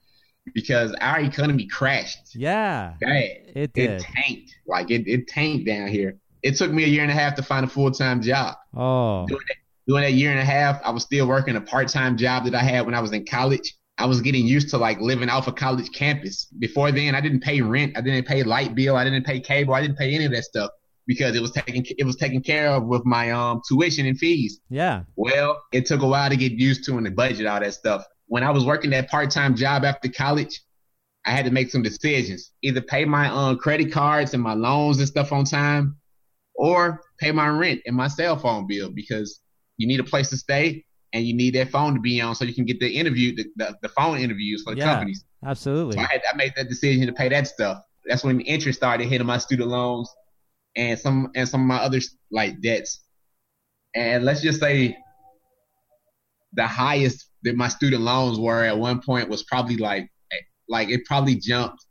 [0.54, 2.34] because our economy crashed.
[2.34, 2.94] Yeah.
[3.00, 3.30] Bad.
[3.54, 3.90] It did.
[3.90, 4.54] It tanked.
[4.66, 6.18] Like it, it tanked down here.
[6.42, 8.56] It took me a year and a half to find a full time job.
[8.76, 9.26] Oh.
[9.86, 12.54] Doing that year and a half, I was still working a part time job that
[12.54, 13.74] I had when I was in college.
[13.96, 16.46] I was getting used to like living off a college campus.
[16.58, 17.96] Before then, I didn't pay rent.
[17.96, 18.96] I didn't pay light bill.
[18.96, 19.74] I didn't pay cable.
[19.74, 20.70] I didn't pay any of that stuff
[21.06, 24.60] because it was taken it was taken care of with my um tuition and fees.
[24.68, 25.04] Yeah.
[25.16, 28.04] Well, it took a while to get used to and the budget all that stuff.
[28.26, 30.60] When I was working that part time job after college,
[31.24, 32.52] I had to make some decisions.
[32.62, 35.96] Either pay my um, credit cards and my loans and stuff on time,
[36.54, 39.40] or pay my rent and my cell phone bill because
[39.76, 42.44] you need a place to stay and you need that phone to be on so
[42.44, 44.90] you can get the interview, the, the, the phone interviews for the Yeah.
[44.90, 45.24] companies.
[45.44, 45.96] Absolutely.
[45.96, 47.78] So I, had, I made that decision to pay that stuff.
[48.04, 50.12] That's when the interest started hitting my student loans
[50.76, 52.00] and some and some of my other
[52.32, 53.00] like debts.
[53.94, 54.98] And let's just say
[56.52, 60.10] the highest that my student loans were at one point was probably like
[60.68, 61.84] like it probably jumped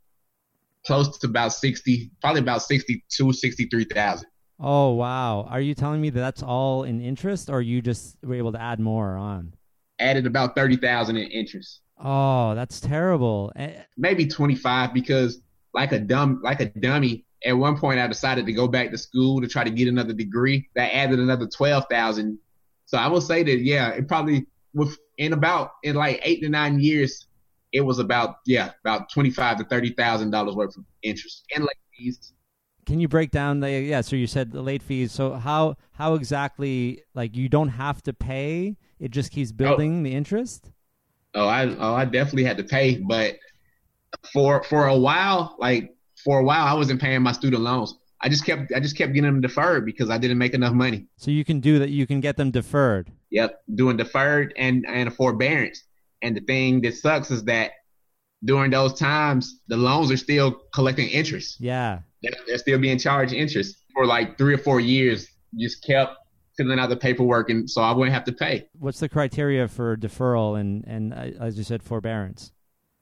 [0.86, 4.28] close to about 60 probably about 62 63,000
[4.66, 5.46] Oh wow.
[5.50, 8.60] Are you telling me that that's all in interest, or you just were able to
[8.60, 9.54] add more on?
[10.00, 13.52] added about 30,000 in interest Oh, that's terrible.
[13.54, 15.40] Eh, maybe 25 because
[15.72, 18.98] like a dumb like a dummy at one point I decided to go back to
[18.98, 22.38] school to try to get another degree that added another 12,000
[22.86, 26.48] so I will say that yeah it probably with in about in like 8 to
[26.48, 27.26] 9 years
[27.72, 32.32] it was about yeah about 25 to 30,000 dollars worth of interest and late fees
[32.86, 34.00] Can you break down the yeah?
[34.00, 35.12] So you said the late fees.
[35.12, 38.76] So how how exactly like you don't have to pay?
[38.98, 39.56] It just keeps oh.
[39.56, 40.70] building the interest.
[41.34, 43.36] oh I oh I definitely had to pay but
[44.32, 45.90] for for a while like
[46.22, 49.12] for a while I wasn't paying my student loans I just kept I just kept
[49.12, 51.90] getting them deferred because I didn't make enough money So you can do that.
[51.90, 53.10] You can get them deferred.
[53.30, 55.84] Yep, doing deferred and and a forbearance.
[56.22, 57.72] And the thing that sucks is that
[58.44, 61.60] during those times, the loans are still collecting interest.
[61.60, 62.00] Yeah.
[62.24, 65.28] They're, they're still being charged interest for like three or four years.
[65.56, 66.16] Just kept
[66.56, 68.68] filling out the paperwork, and so I wouldn't have to pay.
[68.78, 72.52] What's the criteria for deferral and and uh, as you said forbearance?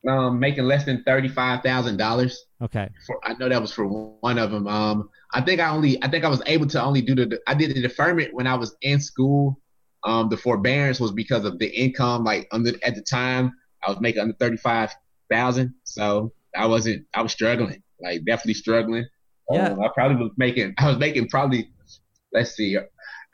[0.08, 2.44] Um, making less than thirty five thousand dollars.
[2.60, 2.88] Okay.
[3.06, 4.66] For I know that was for one of them.
[4.66, 7.54] Um, I think I only I think I was able to only do the I
[7.54, 9.60] did the deferment when I was in school.
[10.04, 12.24] Um, the forbearance was because of the income.
[12.24, 13.52] Like under at the time,
[13.86, 14.92] I was making under thirty five
[15.30, 17.06] thousand, so I wasn't.
[17.14, 19.06] I was struggling, like definitely struggling.
[19.50, 19.70] Yeah.
[19.70, 20.74] Um, I probably was making.
[20.78, 21.70] I was making probably.
[22.32, 22.78] Let's see.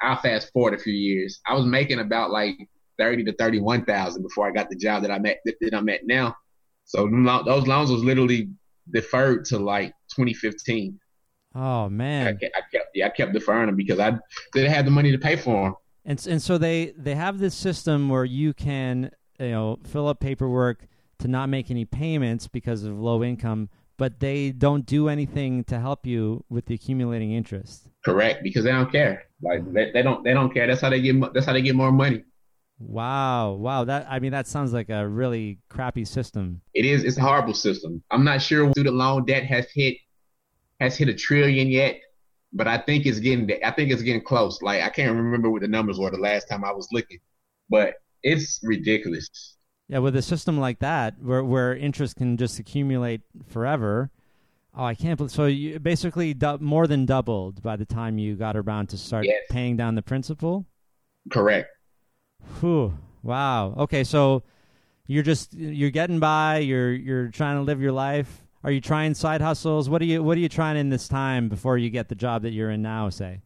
[0.00, 1.40] I'll fast forward a few years.
[1.46, 2.56] I was making about like
[2.98, 5.88] thirty to thirty one thousand before I got the job that I'm at that, I'm
[5.88, 6.34] at now.
[6.84, 7.08] So
[7.44, 8.48] those loans was literally
[8.90, 10.98] deferred to like 2015.
[11.54, 12.38] Oh I man.
[12.38, 14.18] kept, I kept yeah, I kept deferring them because I
[14.52, 15.74] didn't have the money to pay for them.
[16.04, 20.20] And and so they they have this system where you can you know fill up
[20.20, 20.86] paperwork
[21.18, 25.78] to not make any payments because of low income, but they don't do anything to
[25.78, 27.88] help you with the accumulating interest.
[28.04, 29.24] Correct, because they don't care.
[29.42, 30.66] Like they, they don't they don't care.
[30.66, 32.24] That's how they get that's how they get more money.
[32.78, 33.84] Wow, wow.
[33.84, 36.62] That I mean that sounds like a really crappy system.
[36.74, 38.02] It is it's a horrible system.
[38.10, 39.96] I'm not sure student loan debt has hit
[40.80, 42.00] has hit a trillion yet,
[42.52, 44.62] but I think it's getting I think it's getting close.
[44.62, 47.18] Like I can't remember what the numbers were the last time I was looking,
[47.68, 49.56] but it's ridiculous.
[49.88, 54.10] Yeah, with a system like that where where interest can just accumulate forever,
[54.76, 55.32] Oh, I can't believe.
[55.32, 59.24] So you basically du- more than doubled by the time you got around to start
[59.24, 59.42] Yes.
[59.50, 60.66] paying down the principal.
[61.30, 61.68] Correct.
[62.60, 62.96] Whew.
[63.22, 63.74] Wow.
[63.76, 64.44] Okay, so
[65.06, 66.58] you're just you're getting by.
[66.58, 68.44] You're you're trying to live your life.
[68.62, 69.88] Are you trying side hustles?
[69.88, 72.42] What are you What are you trying in this time before you get the job
[72.42, 73.08] that you're in now?
[73.08, 73.40] Say.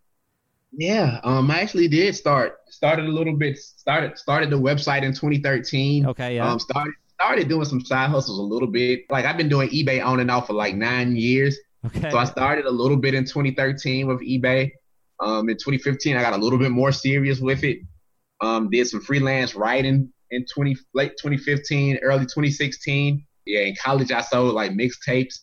[0.72, 5.12] Yeah, um, I actually did start started a little bit started started the website in
[5.12, 6.06] 2013.
[6.06, 6.36] Okay.
[6.36, 6.50] Yeah.
[6.50, 9.02] Um, started started doing some side hustles a little bit.
[9.10, 11.56] Like I've been doing eBay on and off for like nine years.
[11.86, 12.10] okay.
[12.10, 14.70] So I started a little bit in 2013 with eBay.
[15.20, 17.78] Um, in 2015, I got a little bit more serious with it.
[18.40, 23.24] Um, did some freelance writing in 20 late 2015, early 2016.
[23.44, 25.40] Yeah, in college I sold like mixtapes.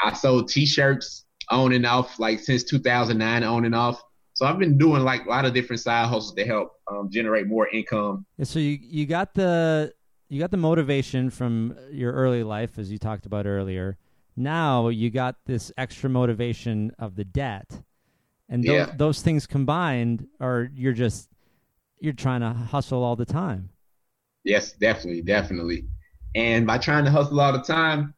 [0.00, 4.02] I sold T-shirts on and off like since 2009 on and off.
[4.42, 7.46] So I've been doing like a lot of different side hustles to help um, generate
[7.46, 8.26] more income.
[8.38, 9.94] Yeah, so you you got the
[10.30, 13.98] you got the motivation from your early life, as you talked about earlier.
[14.36, 17.70] Now you got this extra motivation of the debt,
[18.48, 18.86] and Yeah.
[18.96, 21.28] those things combined are you're just
[22.00, 23.68] you're trying to hustle all the time.
[24.42, 25.84] Yes, definitely, definitely.
[26.34, 28.12] And by trying to hustle all the time,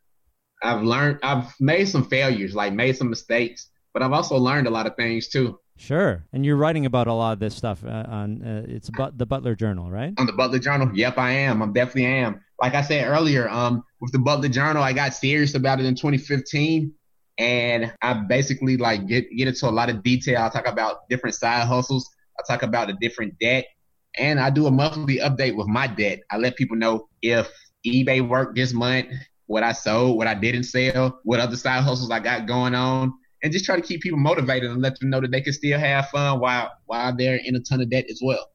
[0.62, 4.70] I've learned, I've made some failures, like made some mistakes, but I've also learned a
[4.70, 5.58] lot of things too.
[5.76, 9.18] Sure, and you're writing about a lot of this stuff uh, on uh, it's but
[9.18, 10.14] the Butler Journal, right?
[10.18, 11.62] On the Butler Journal, yep, I am.
[11.62, 12.40] I'm definitely am.
[12.60, 15.96] Like I said earlier, um, with the Butler Journal, I got serious about it in
[15.96, 16.92] 2015,
[17.38, 20.42] and I basically like get get into a lot of detail.
[20.42, 22.08] I talk about different side hustles.
[22.38, 23.66] I talk about the different debt,
[24.16, 26.20] and I do a monthly update with my debt.
[26.30, 27.50] I let people know if
[27.84, 29.08] eBay worked this month,
[29.46, 33.12] what I sold, what I didn't sell, what other side hustles I got going on,
[33.44, 35.78] and just try to keep people motivated and let them know that they can still
[35.78, 38.50] have fun while while they're in a ton of debt as well.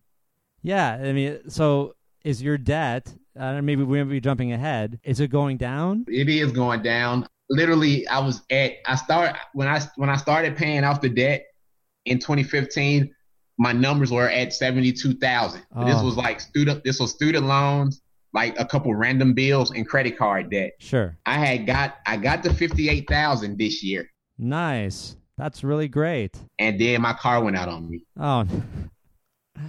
[0.64, 3.14] Yeah, I mean, so is your debt?
[3.40, 5.00] Uh, maybe we might be jumping ahead.
[5.06, 6.04] Is it going down?
[6.10, 7.26] It is going down.
[7.50, 11.46] Literally, I was at I start when I when I started paying off the debt
[12.06, 13.14] in 2015.
[13.62, 15.60] My numbers were at 72,000.
[15.60, 15.68] This
[16.00, 16.06] Oh.
[16.06, 16.84] was like student.
[16.84, 18.02] This was student loans,
[18.34, 20.72] like a couple random bills and credit card debt.
[20.80, 21.18] Sure.
[21.26, 25.16] I had got I got to 58,000 this year, Nice.
[25.38, 26.38] That's really great.
[26.58, 28.04] and then my car went out on me.
[28.20, 28.46] Oh,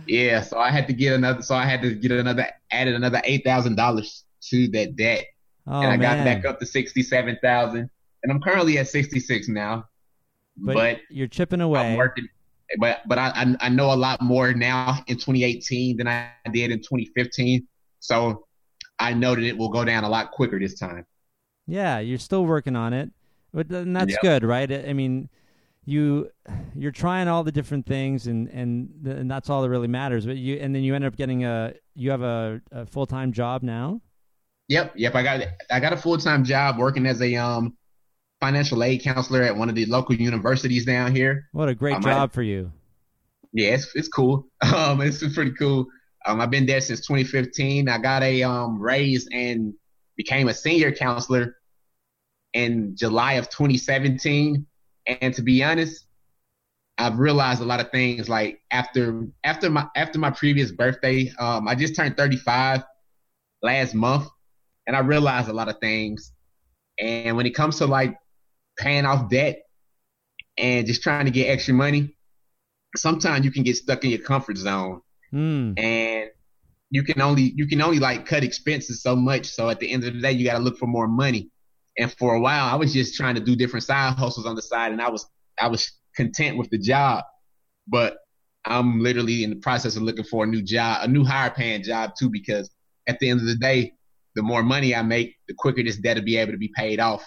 [0.06, 1.42] Yeah, so I had to get another.
[1.42, 5.26] So I had to get another added another eight thousand dollars to that debt.
[5.66, 6.18] oh and I man.
[6.18, 7.90] got back up to sixty-seven thousand,
[8.22, 9.86] and I'm currently at sixty-six now.
[10.56, 11.80] but, But, you're chipping away.
[11.92, 12.28] I'm working,
[12.78, 16.70] but but I, I I know a lot more now in 2018 than I did
[16.70, 17.66] in 2015.
[17.98, 18.46] So
[19.00, 21.04] I know that it will go down a lot quicker this time.
[21.66, 23.10] Yeah, you're still working on it,
[23.52, 24.20] but and that's Yep.
[24.22, 24.70] good, right?
[24.70, 25.28] I I mean,
[25.84, 26.30] you
[26.74, 30.26] you're trying all the different things, and and and that's all that really matters.
[30.26, 33.32] But you and then you end up getting a you have a, a full time
[33.32, 34.00] job now.
[34.68, 35.14] Yep, yep.
[35.14, 37.76] I got I got a full-time job working as a um
[38.40, 41.48] financial aid counselor at one of the local universities down here.
[41.52, 42.70] What a great I might- job for you.
[43.52, 44.46] Yeah, it's it's cool.
[44.62, 45.86] Um, it's pretty cool.
[46.26, 47.88] Um, I've been there since 2015.
[47.88, 49.74] I got a um raise and
[50.16, 51.56] became a senior counselor
[52.54, 54.66] in July of 2017.
[55.06, 56.06] And to be honest,
[56.98, 58.28] I've realized a lot of things.
[58.28, 62.82] Like after after my after my previous birthday, um, I just turned 35
[63.62, 64.28] last month,
[64.86, 66.32] and I realized a lot of things.
[66.98, 68.16] And when it comes to like
[68.78, 69.62] paying off debt
[70.58, 72.16] and just trying to get extra money,
[72.96, 75.74] sometimes you can get stuck in your comfort zone Hmm.
[75.76, 76.28] and
[76.90, 79.46] you can only you can only like cut expenses so much.
[79.46, 81.50] So at the end of the day, you got to look for more money.
[81.98, 84.62] And for a while, I was just trying to do different side hustles on the
[84.62, 85.26] side, and I was
[85.60, 87.24] I was content with the job.
[87.86, 88.18] But
[88.64, 91.82] I'm literally in the process of looking for a new job, a new higher paying
[91.82, 92.70] job too, because
[93.08, 93.92] at the end of the day,
[94.34, 97.00] the more money I make, the quicker this debt will be able to be paid
[97.00, 97.24] off.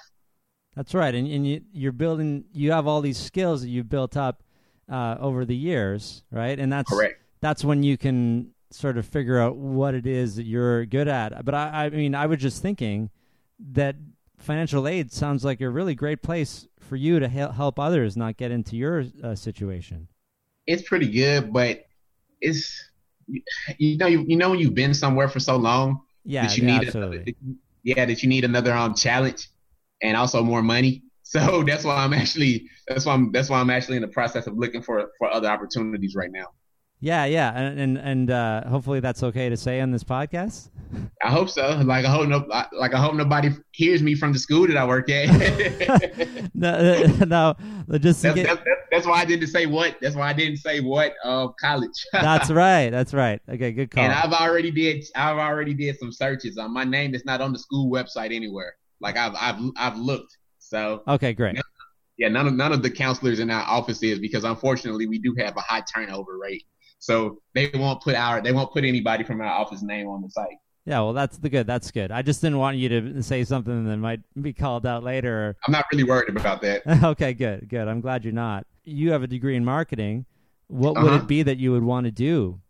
[0.75, 2.45] That's right, and and you, you're building.
[2.53, 4.43] You have all these skills that you've built up
[4.91, 6.57] uh, over the years, right?
[6.57, 7.21] And that's Correct.
[7.41, 11.45] that's when you can sort of figure out what it is that you're good at.
[11.45, 13.11] But I, I mean, I was just thinking
[13.73, 13.95] that
[14.43, 18.51] financial aid sounds like a really great place for you to help others not get
[18.51, 20.07] into your uh, situation.
[20.65, 21.85] It's pretty good, but
[22.41, 22.91] it's
[23.77, 26.63] you know you, you know when you've been somewhere for so long Yeah, that you
[26.63, 27.17] yeah, need absolutely.
[27.19, 29.49] Another, yeah that you need another um challenge
[30.01, 33.69] and also more money so that's why i'm actually that's why i'm that's why i'm
[33.69, 36.47] actually in the process of looking for for other opportunities right now
[37.03, 40.69] Yeah, yeah, and and, and uh, hopefully that's okay to say on this podcast.
[41.23, 44.37] i hope so like i hope no like i hope nobody hears me from the
[44.37, 45.25] school that i work at
[46.53, 47.55] no, no,
[47.97, 48.61] just that's, case- that's,
[48.91, 52.51] that's, why i didn't say what that's why i didn't say what uh college that's
[52.51, 52.91] right.
[52.91, 53.41] That's right.
[53.49, 54.03] Okay, good call.
[54.03, 57.51] and i've already did i've already did some searches um, my name is not on
[57.53, 61.57] the school website anywhere like i've i've i've looked So okay, great.
[62.17, 65.33] Yeah, none of none of the counselors in our office is because unfortunately we do
[65.39, 66.63] have a high turnover rate.
[67.03, 70.29] So they won't put our they won't put anybody from our office name on the
[70.29, 70.55] site.
[70.85, 71.67] Yeah, well, that's the good.
[71.67, 72.11] That's good.
[72.11, 75.57] I just didn't want you to say something that might be called out later.
[75.67, 76.83] I'm not really worried about that.
[77.03, 77.89] okay, good, good.
[77.89, 78.65] I'm glad you're not.
[78.85, 80.25] You have a degree in marketing.
[80.67, 81.05] What uh-huh.
[81.05, 82.61] would it be that you would want to do?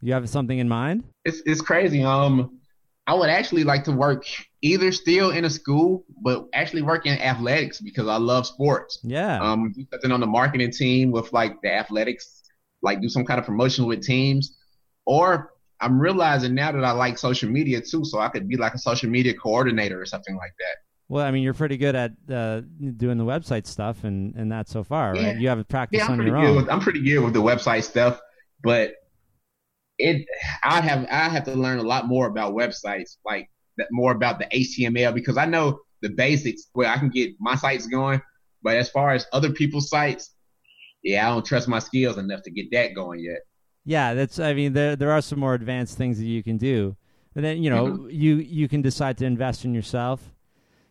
[0.00, 1.04] You have something in mind?
[1.26, 2.02] It's it's crazy.
[2.02, 2.58] Um,
[3.06, 4.24] I would actually like to work
[4.62, 8.98] either still in a school, but actually work in athletics because I love sports.
[9.02, 9.40] Yeah.
[9.40, 12.37] Um, do something on the marketing team with like the athletics,
[12.82, 14.56] like do some kind of promotion with teams,
[15.04, 18.74] or I'm realizing now that I like social media too, so I could be like
[18.74, 20.76] a social media coordinator or something like that.
[21.08, 22.60] Well, I mean, you're pretty good at uh,
[22.96, 25.38] doing the website stuff and, and that so far, right?
[25.38, 26.56] You have a practice yeah, on your own.
[26.56, 28.20] With, I'm pretty good with the website stuff,
[28.62, 28.92] but
[29.98, 30.26] it
[30.62, 34.38] I have I have to learn a lot more about websites, like that more about
[34.38, 38.20] the HTML because I know the basics where I can get my sites going,
[38.62, 40.34] but as far as other people's sites,
[41.02, 43.40] yeah, I don't trust my skills enough to get that going yet.
[43.84, 44.38] Yeah, that's.
[44.38, 46.96] I mean, there there are some more advanced things that you can do,
[47.34, 48.10] and then you know mm-hmm.
[48.10, 50.20] you you can decide to invest in yourself.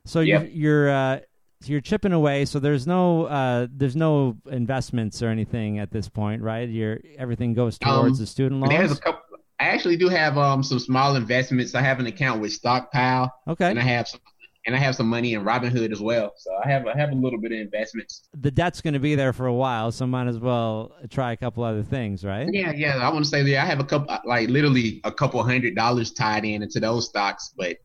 [0.05, 0.43] So yep.
[0.43, 1.19] you're you're uh,
[1.65, 2.45] you're chipping away.
[2.45, 6.67] So there's no uh, there's no investments or anything at this point, right?
[6.67, 8.73] You're everything goes towards um, the student loans.
[8.73, 9.21] There's a couple.
[9.59, 11.75] I actually do have um some small investments.
[11.75, 13.31] I have an account with Stockpile.
[13.47, 13.69] Okay.
[13.69, 14.21] And I have some
[14.67, 16.33] and I have some money in Robinhood as well.
[16.35, 18.27] So I have I have a little bit of investments.
[18.37, 21.37] The debt's going to be there for a while, so might as well try a
[21.37, 22.47] couple other things, right?
[22.51, 22.97] Yeah, yeah.
[22.97, 26.11] I want to say that I have a couple, like literally a couple hundred dollars
[26.11, 27.77] tied in into those stocks, but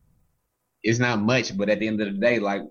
[0.83, 1.57] it's not much.
[1.57, 2.61] But at the end of the day, like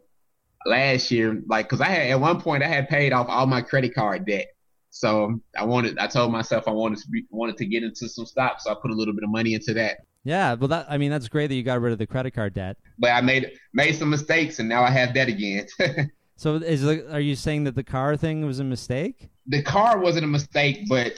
[0.66, 3.62] last year, like because I had at one point I had paid off all my
[3.62, 4.46] credit card debt.
[4.90, 8.26] So I wanted, I told myself I wanted to be, wanted to get into some
[8.26, 10.00] stocks, so I put a little bit of money into that.
[10.24, 12.54] Yeah, well, that I mean, that's great that you got rid of the credit card
[12.54, 12.76] debt.
[12.98, 15.66] But I made made some mistakes, and now I have debt again.
[16.36, 19.28] so, is are you saying that the car thing was a mistake?
[19.46, 21.14] The car wasn't a mistake, but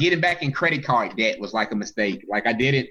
[0.00, 2.24] getting back in credit card debt was like a mistake.
[2.28, 2.88] Like I didn't,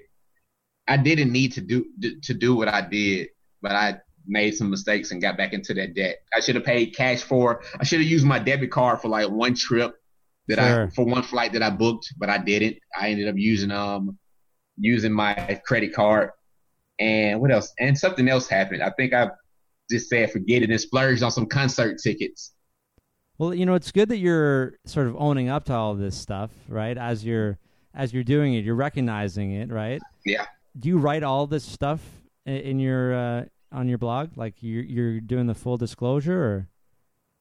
[0.87, 1.85] I didn't need to do
[2.21, 3.29] to do what I did,
[3.61, 6.17] but I made some mistakes and got back into that debt.
[6.35, 7.63] I should have paid cash for.
[7.79, 9.95] I should have used my debit card for like one trip
[10.47, 10.83] that sure.
[10.83, 12.77] I for one flight that I booked, but I didn't.
[12.99, 14.19] I ended up using um
[14.79, 16.31] using my credit card.
[16.99, 17.73] And what else?
[17.79, 18.83] And something else happened.
[18.83, 19.29] I think I
[19.89, 22.53] just said forget it and splurged on some concert tickets.
[23.37, 26.51] Well, you know, it's good that you're sort of owning up to all this stuff,
[26.67, 26.97] right?
[26.97, 27.57] As you're
[27.95, 30.01] as you're doing it, you're recognizing it, right?
[30.25, 30.45] Yeah.
[30.77, 32.01] Do you write all this stuff
[32.45, 34.31] in your uh, on your blog?
[34.35, 36.67] Like you're you're doing the full disclosure, or?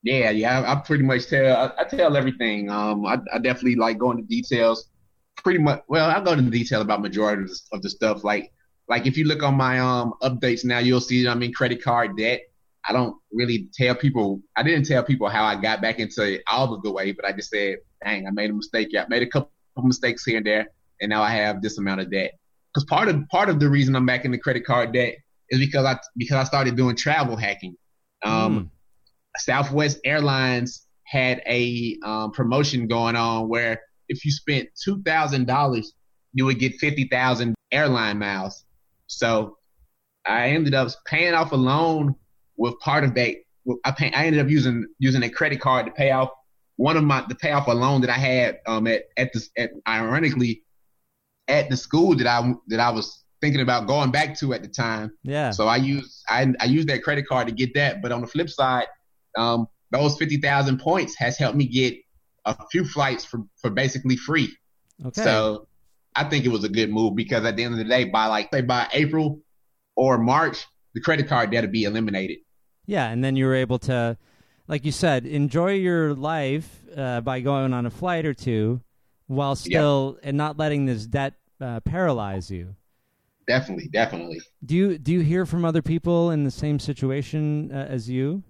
[0.04, 0.60] Yeah, yeah.
[0.60, 2.70] I, I pretty much tell I, I, tell everything.
[2.70, 4.88] Um, I, I definitely like going to details
[5.42, 5.82] pretty much.
[5.88, 8.24] Well, I'll go into detail about majority of the, of the stuff.
[8.24, 8.52] Like,
[8.88, 11.82] like if you look on my um updates now, you'll see that I'm in credit
[11.82, 12.42] card debt.
[12.88, 14.40] I don't really tell people.
[14.56, 17.32] I didn't tell people how I got back into all of the way, but I
[17.32, 18.88] just said, "Dang, I made a mistake.
[18.90, 20.68] Yeah, I made a couple of mistakes here and there,
[21.00, 22.32] and now I have this amount of debt."
[22.72, 25.16] Because part of part of the reason I'm back in the credit card debt
[25.50, 27.76] is because I because I started doing travel hacking.
[28.24, 28.70] Um, mm.
[29.38, 35.92] Southwest Airlines had a um, promotion going on where if you spent two thousand dollars,
[36.32, 38.64] you would get fifty thousand airline miles.
[39.06, 39.56] So
[40.26, 42.14] I ended up paying off a loan
[42.56, 43.36] with part of that.
[43.84, 46.30] I pay, I ended up using using a credit card to pay off
[46.76, 49.46] one of my to pay off a loan that I had um at at the
[49.56, 50.62] at ironically
[51.48, 54.68] at the school that I that I was thinking about going back to at the
[54.68, 55.12] time.
[55.22, 55.50] Yeah.
[55.50, 58.02] So I used I I used that credit card to get that.
[58.02, 58.86] But on the flip side,
[59.36, 61.94] um, those fifty thousand points has helped me get
[62.48, 64.56] a few flights for, for basically free.
[65.04, 65.22] Okay.
[65.22, 65.68] So
[66.14, 68.26] I think it was a good move because at the end of the day, by
[68.26, 69.40] like say by April
[69.96, 72.38] or March, the credit card debt will be eliminated.
[72.86, 74.16] Yeah, and then you were able to,
[74.66, 78.80] like you said, enjoy your life uh, by going on a flight or two,
[79.26, 80.28] while still yep.
[80.28, 82.74] and not letting this debt uh, paralyze you.
[83.46, 84.40] Definitely, definitely.
[84.64, 88.42] Do you do you hear from other people in the same situation uh, as you?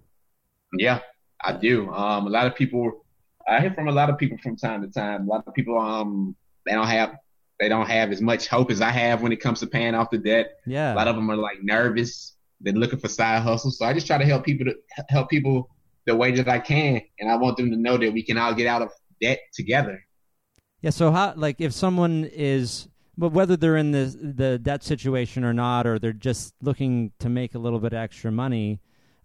[0.73, 0.99] Yeah,
[1.43, 1.89] I do.
[1.91, 3.05] Um, a lot of people
[3.49, 5.23] I hear from a lot of people from time to time.
[5.23, 6.35] A lot of people, um,
[6.65, 7.15] they don't have
[7.59, 10.09] they don't have as much hope as I have when it comes to paying off
[10.11, 10.59] the debt.
[10.65, 10.93] Yeah.
[10.93, 12.35] A lot of them are like nervous.
[12.61, 13.77] They're looking for side hustles.
[13.77, 14.75] So I just try to help people to
[15.09, 15.69] help people
[16.05, 18.53] the way that I can, and I want them to know that we can all
[18.53, 18.91] get out of
[19.21, 20.01] debt together.
[20.81, 20.91] Yeah.
[20.91, 22.87] So how, like, if someone is,
[23.17, 27.29] but whether they're in the the debt situation or not, or they're just looking to
[27.29, 28.79] make a little bit extra money,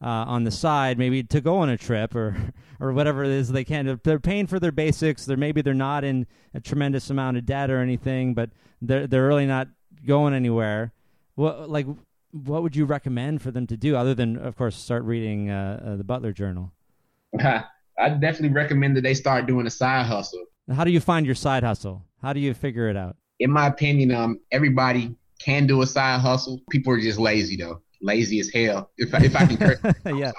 [0.05, 2.36] uh, on the side, maybe to go on a trip or
[2.80, 3.98] or whatever it is they can.
[4.05, 5.24] They're paying for their basics.
[5.24, 8.50] They're maybe they're not in a tremendous amount of debt or anything, but
[8.82, 9.68] they're they're really not
[10.07, 10.92] going anywhere.
[11.34, 11.86] What like
[12.34, 15.80] what would you recommend for them to do other than, of course, start reading uh,
[15.84, 16.72] uh, the Butler Journal?
[17.38, 20.44] I definitely recommend that they start doing a side hustle.
[20.74, 22.02] How do you find your side hustle?
[22.20, 23.16] How do you figure it out?
[23.38, 26.61] In my opinion, um, everybody can do a side hustle.
[26.70, 28.90] People are just lazy though, lazy as hell.
[28.98, 30.32] If I, if I can, yeah,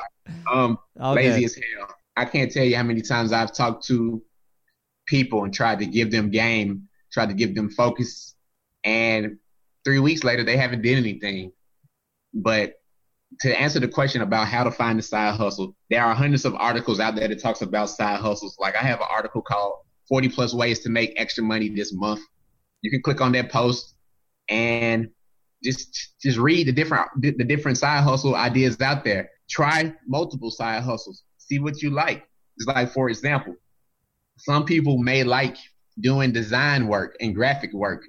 [0.51, 1.88] um, lazy as hell.
[2.16, 4.22] I can't tell you how many times I've talked to
[5.05, 8.36] people and tried to give them game, tried to give them focus,
[8.84, 9.38] and
[9.84, 11.51] three weeks later they haven't did anything.
[12.34, 12.76] But
[13.41, 16.53] to answer the question about how to find a side hustle, there are hundreds of
[16.55, 18.55] articles out there that talks about side hustles.
[18.59, 22.22] Like I have an article called 40 plus ways to make extra money this month.
[22.82, 23.95] You can click on that post
[24.47, 25.09] and
[25.66, 29.30] just just read the different the different side hustle ideas out there.
[29.49, 31.24] Try multiple side hustles.
[31.38, 32.24] See what you like.
[32.57, 33.55] It's like for example,
[34.38, 35.57] some people may like
[35.99, 38.03] doing design work and graphic work.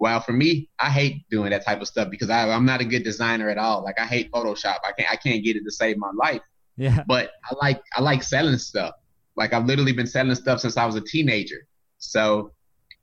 [0.00, 2.84] Well, for me, I hate doing that type of stuff because I, I'm not a
[2.84, 3.82] good designer at all.
[3.82, 4.76] Like I hate Photoshop.
[4.86, 6.42] I can't I can't get it to save my life.
[6.76, 7.04] Yeah.
[7.06, 8.94] But I like I like selling stuff.
[9.36, 11.66] Like I've literally been selling stuff since I was a teenager.
[11.98, 12.52] So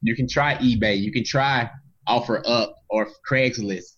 [0.01, 0.99] you can try eBay.
[0.99, 1.69] You can try
[2.07, 3.95] OfferUp or Craigslist.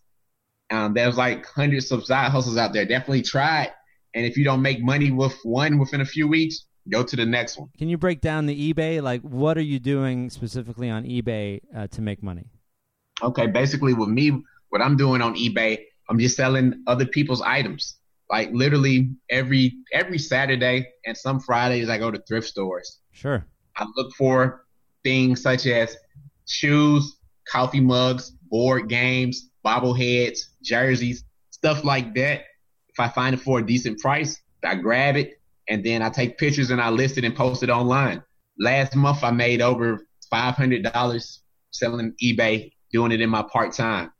[0.69, 2.85] Um, there's like hundreds of side hustles out there.
[2.85, 3.71] Definitely try it.
[4.13, 7.25] And if you don't make money with one within a few weeks, go to the
[7.25, 7.69] next one.
[7.77, 9.01] Can you break down the eBay?
[9.01, 12.49] Like, what are you doing specifically on eBay uh, to make money?
[13.21, 15.79] Okay, basically with me, what I'm doing on eBay,
[16.09, 17.97] I'm just selling other people's items.
[18.29, 22.99] Like literally every every Saturday and some Fridays, I go to thrift stores.
[23.11, 23.45] Sure.
[23.77, 24.65] I look for
[25.03, 25.95] things such as
[26.45, 27.16] shoes,
[27.51, 32.41] coffee mugs, board games, bobbleheads, jerseys, stuff like that.
[32.89, 35.39] If I find it for a decent price, I grab it
[35.69, 38.23] and then I take pictures and I list it and post it online.
[38.59, 41.39] Last month, I made over $500
[41.71, 44.11] selling eBay, doing it in my part time.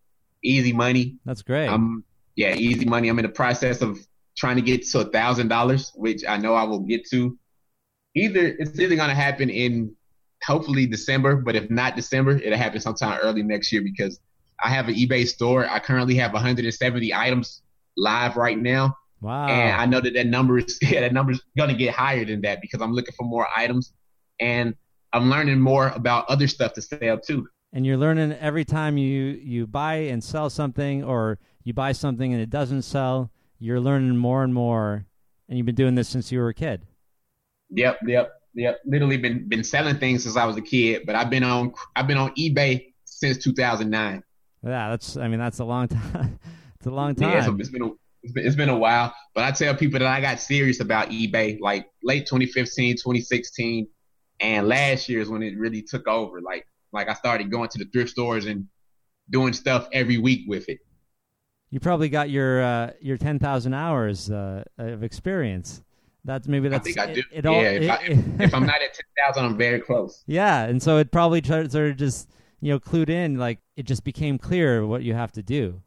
[0.43, 1.17] Easy money.
[1.25, 1.67] That's great.
[1.67, 2.03] I'm
[2.36, 3.09] yeah, easy money.
[3.09, 3.97] I'm in the process of
[4.38, 7.38] trying to get to a thousand dollars, which I know I will get to.
[8.15, 9.95] Either it's either gonna happen in
[10.43, 14.19] hopefully December, but if not December, it'll happen sometime early next year because
[14.63, 15.69] I have an eBay store.
[15.69, 17.61] I currently have 170 items
[17.95, 18.97] live right now.
[19.21, 19.47] Wow.
[19.47, 22.41] And I know that that number is yeah, that number is gonna get higher than
[22.41, 23.93] that because I'm looking for more items
[24.39, 24.75] and
[25.13, 27.47] I'm learning more about other stuff to sell too.
[27.73, 32.31] And you're learning every time you you buy and sell something or you buy something
[32.31, 35.05] and it doesn't sell, you're learning more and more.
[35.49, 36.85] And you've been doing this since you were a kid.
[37.69, 38.80] Yep, yep, yep.
[38.86, 42.08] Literally been been selling things since I was a kid, but I've been on I've
[42.08, 44.24] been on eBay since 2009.
[44.64, 46.39] Yeah, that's I mean that's a long time.
[46.76, 47.32] it's a long time.
[47.32, 47.91] Yeah, it's been a,
[48.24, 51.10] it's been, it's been a while, but I tell people that I got serious about
[51.10, 53.88] eBay like late 2015, 2016,
[54.39, 56.41] and last year is when it really took over.
[56.41, 58.68] Like like I started going to the thrift stores and
[59.30, 60.80] doing stuff every week with it
[61.70, 65.84] you probably got your uh, your ten thousand hours uh, of experience.
[66.28, 66.82] That's maybe that's.
[66.82, 67.19] I think I do.
[67.21, 70.23] It, it all, yeah, if, I, if, I'm not at ten thousand, I'm very close.
[70.28, 74.03] Yeah, and so it probably sort of just you know clued in, like it just
[74.03, 75.82] became clear what you have to do.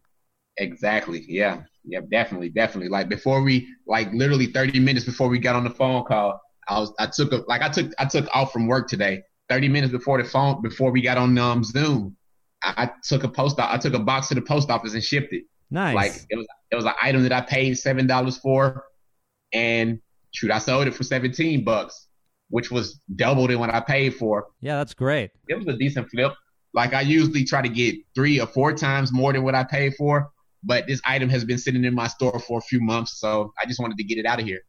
[0.56, 1.24] Exactly.
[1.28, 1.62] Yeah.
[1.84, 2.00] Yeah.
[2.10, 2.50] Definitely.
[2.50, 2.88] Definitely.
[2.88, 6.78] Like before we, like literally 30 minutes before we got on the phone call, I
[6.78, 9.22] was, I took a, like I took, I took off from work today.
[9.48, 12.16] 30 minutes before the phone, before we got on um, Zoom,
[12.62, 15.32] I, I took a post, I took a box to the post office and shipped
[15.32, 15.44] it.
[15.70, 15.94] Nice.
[15.94, 18.84] Like it was it was an item that I paid seven dollars for,
[19.52, 20.00] and
[20.32, 22.08] shoot, I sold it for seventeen bucks,
[22.48, 24.48] which was double than what I paid for.
[24.60, 25.30] Yeah, that's great.
[25.48, 26.32] It was a decent flip.
[26.72, 29.94] Like I usually try to get three or four times more than what I paid
[29.96, 30.30] for,
[30.62, 33.66] but this item has been sitting in my store for a few months, so I
[33.66, 34.60] just wanted to get it out of here.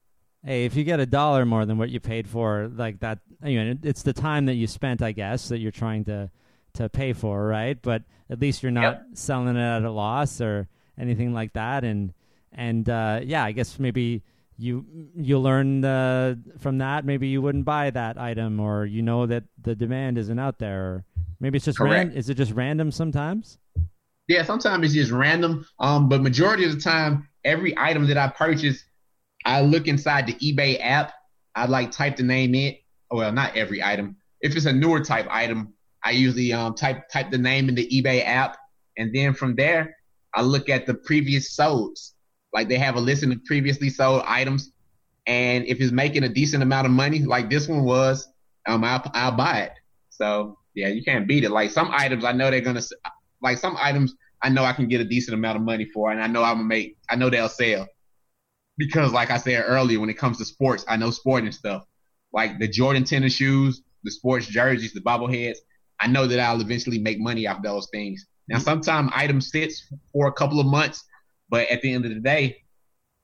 [0.44, 3.64] Hey, if you get a dollar more than what you paid for, like that, you
[3.64, 6.32] know, it's the time that you spent, I guess, that you're trying to
[6.74, 7.80] to pay for, right?
[7.80, 9.06] But at least you're not yep.
[9.14, 11.84] selling it at a loss or anything like that.
[11.84, 12.14] And
[12.52, 14.24] and uh, yeah, I guess maybe
[14.62, 14.86] you
[15.16, 17.04] you learn uh, from that.
[17.04, 20.82] Maybe you wouldn't buy that item, or you know that the demand isn't out there.
[20.82, 21.06] Or
[21.40, 22.16] maybe it's just random.
[22.16, 23.58] Is it just random sometimes?
[24.28, 25.66] Yeah, sometimes it's just random.
[25.80, 28.84] Um, but majority of the time, every item that I purchase,
[29.46, 31.14] I look inside the eBay app.
[31.56, 32.76] I like type the name in.
[33.10, 34.18] Well, not every item.
[34.42, 37.88] If it's a newer type item, I usually um type type the name in the
[37.90, 38.58] eBay app,
[38.98, 39.98] and then from there
[40.36, 42.12] I look at the previous solds.
[42.54, 44.72] Like they have a list of previously sold items,
[45.28, 48.28] and if it's making a decent amount of money, like this one was,
[48.68, 49.74] um, I'll, I'll buy it.
[50.10, 51.52] So yeah, you can't beat it.
[51.52, 52.82] Like some items, I know they're gonna,
[53.42, 56.22] like some items, I know I can get a decent amount of money for, and
[56.22, 57.88] I know I'm gonna make, I know they'll sell.
[58.78, 61.84] Because like I said earlier, when it comes to sports, I know sporting stuff.
[62.34, 65.58] Like the Jordan tennis shoes, the sports jerseys, the bobbleheads,
[66.00, 68.26] I know that I'll eventually make money off those things.
[68.48, 71.06] Now, sometimes item sits for a couple of months,
[71.52, 72.64] But at the end of the day,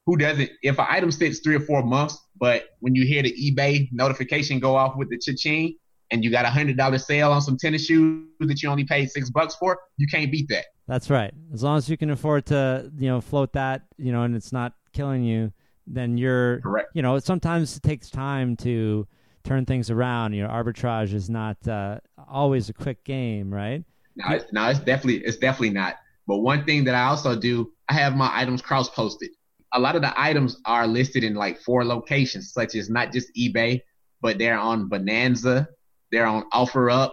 [0.06, 0.52] who doesn't?
[0.62, 4.60] If an item sits three or four months, but when you hear the eBay notification
[4.60, 5.76] go off with the cha-ching,
[6.12, 9.10] and you got a hundred dollar sale on some tennis shoes that you only paid
[9.10, 10.66] six bucks for, you can't beat that.
[10.88, 11.34] That's right.
[11.54, 14.54] As long as you can afford to, you know, float that, you know, and it's
[14.54, 15.52] not killing you,
[15.86, 16.90] then you're Correct.
[16.94, 19.08] You know, sometimes it takes time to
[19.44, 20.34] turn things around.
[20.34, 22.00] You know, arbitrage is not uh,
[22.30, 23.84] always a quick game, right?
[24.16, 25.96] No, it's, no, it's definitely it's definitely not.
[26.28, 29.30] But one thing that I also do, I have my items cross posted.
[29.74, 33.34] A lot of the items are listed in like four locations, such as not just
[33.36, 33.82] eBay,
[34.22, 35.68] but they're on Bonanza,
[36.12, 37.12] they're on OfferUp,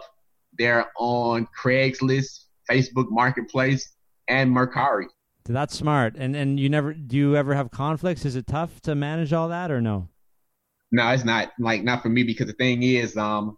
[0.57, 3.95] they're on Craigslist, Facebook Marketplace,
[4.27, 5.05] and Mercari.
[5.47, 6.15] That's smart.
[6.17, 8.25] And and you never do you ever have conflicts?
[8.25, 10.09] Is it tough to manage all that or no?
[10.91, 13.57] No, it's not like not for me because the thing is, um,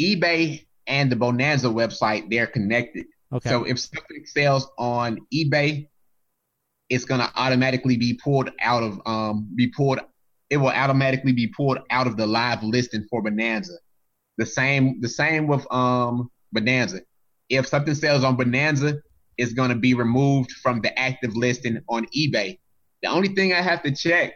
[0.00, 3.06] eBay and the Bonanza website they're connected.
[3.34, 3.48] Okay.
[3.48, 5.88] So if something sells on eBay,
[6.88, 9.98] it's gonna automatically be pulled out of um be pulled.
[10.50, 13.74] It will automatically be pulled out of the live listing for Bonanza.
[14.38, 17.00] The same the same with um Bonanza.
[17.48, 19.00] If something sells on Bonanza,
[19.36, 22.60] it's gonna be removed from the active listing on eBay.
[23.02, 24.34] The only thing I have to check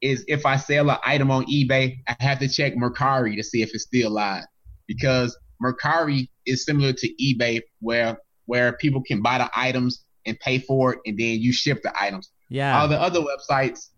[0.00, 3.62] is if I sell an item on eBay, I have to check Mercari to see
[3.62, 4.44] if it's still live
[4.86, 8.16] because Mercari is similar to eBay where
[8.48, 11.92] where people can buy the items and pay for it and then you ship the
[12.02, 12.30] items.
[12.48, 12.80] yeah.
[12.80, 13.90] All the other websites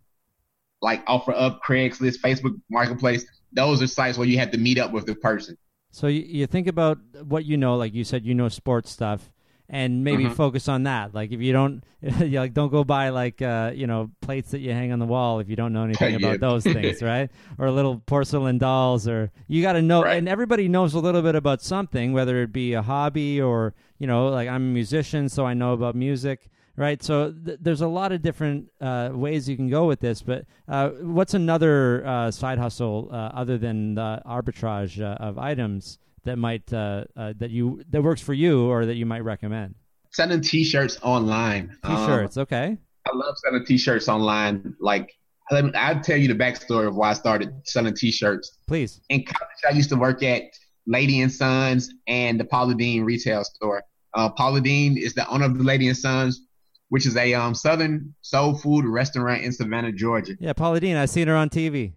[0.82, 5.06] like OfferUp, Craigslist, Facebook Marketplace, those are sites where you have to meet up with
[5.06, 5.56] the person.
[5.92, 9.30] So you, you think about what you know, like you said, you know sports stuff,
[9.72, 10.32] and maybe Mhm.
[10.34, 11.14] focus on that.
[11.14, 14.58] Like if you don't, you like don't go buy like uh, you know plates that
[14.58, 16.26] you hang on the wall if you don't know anything Yeah.
[16.26, 17.30] about those things, right?
[17.56, 20.02] Or little porcelain dolls, or you got to know.
[20.02, 20.16] Right.
[20.18, 24.06] And everybody knows a little bit about something, whether it be a hobby or you
[24.06, 26.48] know, like I'm a musician, so I know about music.
[26.76, 30.22] Right, so th- there's a lot of different uh, ways you can go with this,
[30.22, 35.98] but uh, what's another uh, side hustle uh, other than the arbitrage uh, of items
[36.24, 39.74] that might uh, uh, that you that works for you or that you might recommend?
[40.12, 41.76] Selling t-shirts online.
[41.84, 42.76] Um, T-shirts, okay.
[43.06, 44.74] I love selling t-shirts online.
[44.80, 45.14] Like
[45.50, 48.58] I'll tell you the backstory of why I started selling t-shirts.
[48.66, 49.00] Please.
[49.08, 50.42] in college, I used to work at
[50.86, 53.82] Lady and Sons and the Paula Deen retail store.
[54.14, 56.42] Uh, Paula Deen is the owner of the Lady and Sons,
[56.88, 60.34] which is a um, Southern soul food restaurant in Savannah, Georgia.
[60.40, 61.92] Yeah, Paula Deen, I've seen her on TV.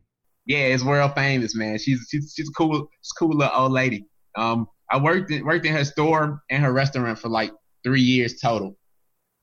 [0.45, 1.77] Yeah, it's world famous, man.
[1.77, 4.05] She's she's she's a cool, she's a cool little old lady.
[4.35, 7.51] Um, I worked in, worked in her store and her restaurant for like
[7.83, 8.77] three years total.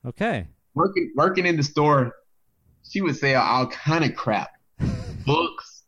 [0.05, 0.47] Okay.
[0.73, 2.13] Working working in the store,
[2.87, 4.51] she would sell all kind of crap,
[5.25, 5.83] books,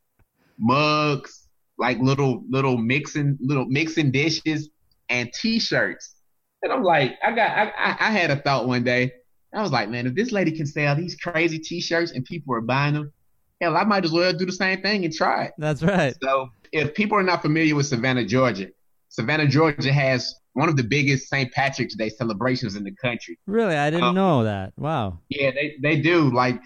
[0.59, 1.47] mugs,
[1.77, 4.69] like little little mixing little mixing dishes
[5.09, 6.15] and T-shirts.
[6.61, 9.13] And I'm like, I got I, I, I had a thought one day.
[9.53, 12.61] I was like, man, if this lady can sell these crazy T-shirts and people are
[12.61, 13.13] buying them,
[13.61, 15.53] hell, I might as well do the same thing and try it.
[15.57, 16.15] That's right.
[16.23, 18.69] So if people are not familiar with Savannah, Georgia,
[19.13, 21.51] Savannah, Georgia has one of the biggest St.
[21.51, 23.37] Patrick's Day celebrations in the country.
[23.45, 24.73] Really, I didn't Um, know that.
[24.75, 25.19] Wow.
[25.29, 26.33] Yeah, they, they do.
[26.33, 26.59] Like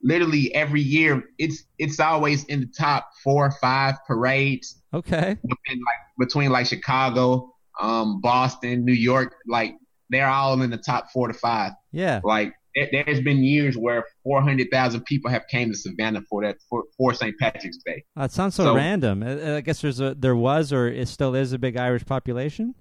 [0.00, 5.36] literally every year, it's it's always in the top four or five parades Okay.
[5.42, 9.34] within like between like Chicago, um, Boston, New York.
[9.48, 9.74] Like
[10.08, 11.72] they're all in the top four to five.
[11.90, 12.20] Yeah.
[12.22, 12.54] Like
[12.92, 16.84] there's been years where four hundred thousand people have came to Savannah for that for,
[16.96, 17.36] for St.
[17.38, 18.04] Patrick's Day.
[18.16, 19.22] That sounds so, So- random.
[19.22, 22.74] I, I guess there's a there was or it still is a big Irish population.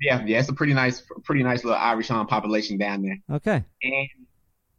[0.00, 3.18] Yeah, yeah, it's a pretty nice, pretty nice little Irish population down there.
[3.36, 3.64] Okay.
[3.82, 4.08] And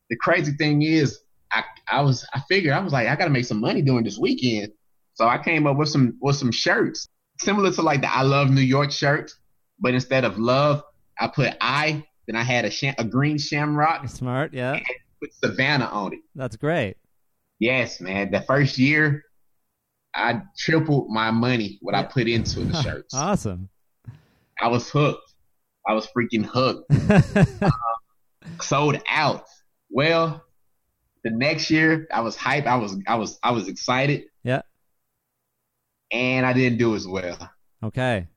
[0.10, 1.20] the crazy thing is,
[1.52, 4.18] I I was I figured I was like I gotta make some money during this
[4.18, 4.72] weekend,
[5.14, 7.08] so I came up with some with some shirts
[7.40, 9.32] similar to like the I love New York shirt,
[9.80, 10.84] but instead of love,
[11.20, 12.06] I put I.
[12.28, 14.54] Then I had a sham, a green shamrock Smart.
[14.54, 14.80] Yeah.
[15.22, 16.20] with Savannah on it.
[16.36, 16.98] That's great.
[17.60, 18.32] Yes, man.
[18.32, 19.24] The first year,
[20.16, 23.14] I tripled my money what I put into the shirts.
[23.14, 23.70] Awesome.
[24.60, 25.34] I was hooked.
[25.88, 26.92] I was freaking hooked.
[28.62, 29.46] sold out.
[29.90, 30.44] Well,
[31.24, 32.66] the next year I was hyped.
[32.68, 34.24] I was I was I was excited.
[34.44, 34.62] Yeah.
[36.12, 37.38] And I didn't do as well.
[37.84, 38.28] okay.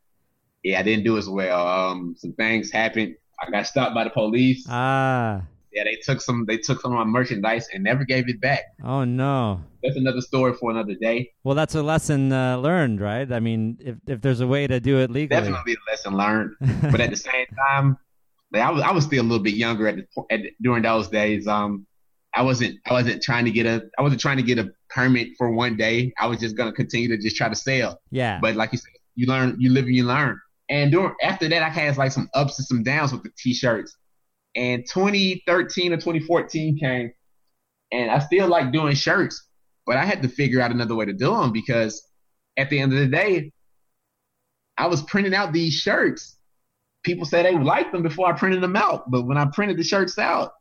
[0.63, 1.67] Yeah, I didn't do as well.
[1.67, 3.17] Um, some things happened.
[3.41, 4.67] I got stopped by the police.
[4.69, 5.43] Ah.
[5.73, 8.63] yeah, they took some they took some of my merchandise and never gave it back.
[8.83, 9.61] Oh no.
[9.83, 11.31] That's another story for another day.
[11.43, 13.31] Well, that's a lesson uh, learned, right?
[13.31, 15.41] I mean, if if there's a way to do it legally.
[15.41, 16.55] Definitely a lesson learned.
[16.91, 17.99] but at the same time,
[18.53, 21.09] like, I was I was still a little bit younger at, the, at during those
[21.09, 21.47] days.
[21.47, 21.87] Um,
[22.35, 25.29] I wasn't I wasn't trying to get a I wasn't trying to get a permit
[25.37, 26.13] for one day.
[26.19, 28.01] I was just gonna continue to just try to sell.
[28.11, 28.39] yeah.
[28.41, 30.41] But like you said, you learn, you live and you learn.
[30.69, 33.97] And during after that, I had like some ups and some downs with the t-shirts.
[34.57, 37.13] And 2013 or 2014 came,
[37.93, 39.49] and I still like doing shirts,
[39.85, 42.07] but I had to figure out another way to do them because
[42.57, 43.53] at the end of the day,
[44.79, 46.37] I was printing out these shirts.
[47.03, 49.85] People said they liked them before I printed them out, but when I printed the
[49.85, 50.53] shirts out,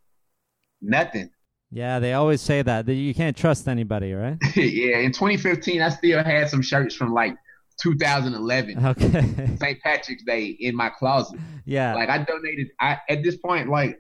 [0.82, 1.30] nothing.
[1.72, 4.38] Yeah, they always say that that you can't trust anybody, right?
[4.56, 7.36] yeah, in 2015, I still had some shirts from like
[7.82, 9.56] 2011, Okay.
[9.60, 9.80] St.
[9.82, 11.40] Patrick's Day, in my closet.
[11.66, 11.94] yeah.
[11.96, 12.68] Like I donated.
[12.80, 14.00] I at this point, like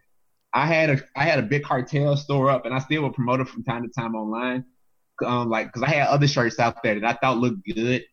[0.53, 3.39] I had a I had a big cartel store up, and I still would promote
[3.41, 4.65] it from time to time online.
[5.26, 8.03] Um, like because I had other shirts out there that I thought looked good,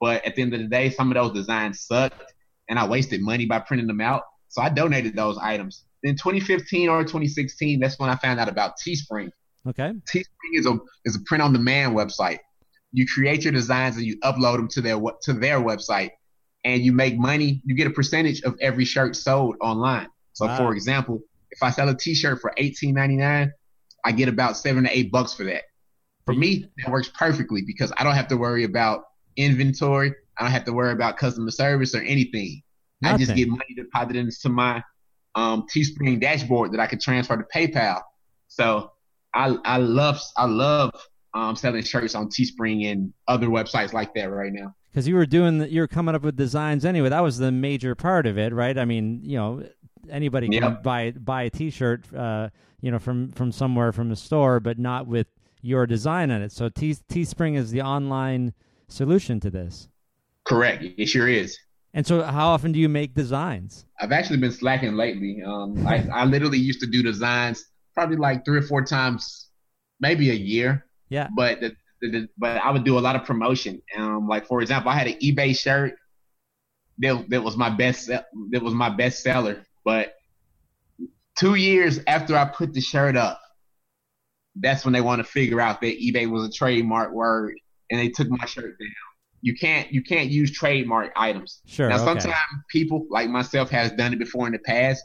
[0.00, 2.32] but at the end of the day, some of those designs sucked,
[2.68, 4.22] and I wasted money by printing them out.
[4.48, 5.84] So I donated those items.
[6.02, 9.30] In 2015 or 2016, that's when I found out about Teespring.
[9.68, 9.92] okay.
[10.12, 12.38] Teespring is a is a print on demand website.
[12.92, 16.10] You create your designs and you upload them to their to their website,
[16.64, 17.62] and you make money.
[17.64, 20.08] You get a percentage of every shirt sold online.
[20.34, 20.56] So, Wow.
[20.56, 21.20] for example,
[21.50, 23.52] if I sell a T-shirt for eighteen ninety nine,
[24.04, 25.62] I get about seven to eight bucks for that.
[26.26, 29.04] For me, that works perfectly because I don't have to worry about
[29.36, 30.14] inventory.
[30.38, 32.62] I don't have to worry about customer service or anything.
[33.04, 34.82] I just get money deposited into my
[35.34, 38.00] um, Teespring dashboard that I can transfer to PayPal.
[38.48, 38.92] So
[39.34, 40.92] I I love I love
[41.34, 44.74] um, selling shirts on Teespring and other websites like that right now.
[44.90, 47.50] because you were doing the, you were coming up with designs anyway that was the
[47.52, 49.62] major part of it right i mean you know
[50.10, 50.82] anybody can Yep.
[50.82, 52.48] buy buy a t-shirt uh
[52.80, 55.26] you know from from somewhere from a store but not with
[55.62, 58.52] your design on it so teespring is the online
[58.88, 59.88] solution to this
[60.44, 61.56] Correct, it sure is.
[61.94, 65.40] and so how often do you make designs I've actually been slacking lately.
[65.46, 67.64] Um, I, I literally used to do designs
[67.94, 69.46] probably like three or four times,
[70.00, 70.84] maybe a year.
[71.12, 73.82] Yeah But the, the, the, but I would do a lot of promotion.
[73.96, 75.94] Um, like for example, I had an eBay shirt
[76.98, 79.64] that that was my best that was my best seller.
[79.84, 80.14] But
[81.38, 83.40] two years after I put the shirt up,
[84.56, 87.54] that's when they want to figure out that eBay was a trademark word,
[87.90, 88.88] and they took my shirt down.
[89.42, 91.60] You can't you can't use trademark items.
[91.66, 92.04] sure Now, okay.
[92.04, 92.36] sometimes
[92.70, 95.04] people like myself has done it before in the past,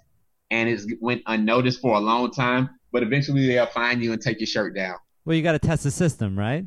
[0.51, 2.69] and it's went unnoticed for a long time.
[2.93, 4.95] But eventually, they'll find you and take your shirt down.
[5.27, 6.65] Well you got to test the system right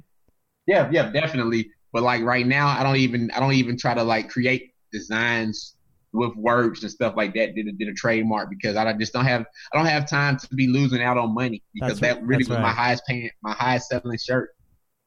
[0.66, 1.70] Yeah, yeah, definitely.
[1.92, 5.74] But like right now, I don't even I don't even try to like create designs
[6.12, 7.54] with words and stuff like that.
[7.56, 10.54] Did a, did a trademark because I just don't have I don't have time to
[10.54, 13.88] be losing out on money because That's that really was my highest paying my highest
[13.88, 14.50] selling shirt,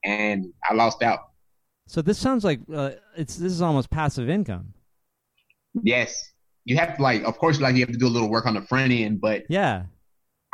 [0.03, 1.19] and I lost out.
[1.87, 4.73] so this sounds like uh, it's this is almost passive income
[5.81, 6.31] Yes,
[6.65, 8.55] you have to like of course like you have to do a little work on
[8.55, 9.83] the front end, but yeah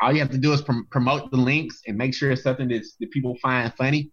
[0.01, 2.67] all you have to do is prom- promote the links and make sure it's something
[2.67, 4.11] that's, that people find funny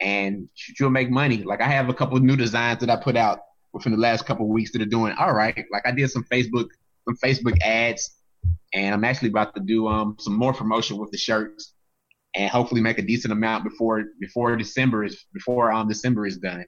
[0.00, 0.48] and
[0.78, 1.42] you'll make money.
[1.42, 3.40] Like I have a couple of new designs that I put out
[3.72, 5.64] within the last couple weeks that are doing all right.
[5.70, 6.68] Like I did some Facebook,
[7.04, 8.16] some Facebook ads
[8.74, 11.74] and I'm actually about to do, um, some more promotion with the shirts
[12.34, 16.64] and hopefully make a decent amount before, before December is, before, um, December is done.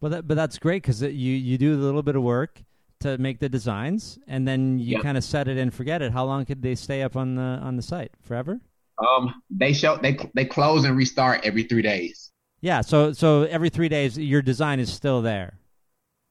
[0.00, 2.62] Well, that, but that's great because you you do a little bit of work
[3.04, 5.02] to make the designs, and then you Yep.
[5.02, 6.12] kind of set it and forget it.
[6.12, 8.12] How long could they stay up on the on the site?
[8.22, 8.60] Forever?
[8.98, 12.30] Um, they show, they, they close and restart every three days.
[12.60, 12.80] Yeah.
[12.80, 15.58] So so every three days, your design is still there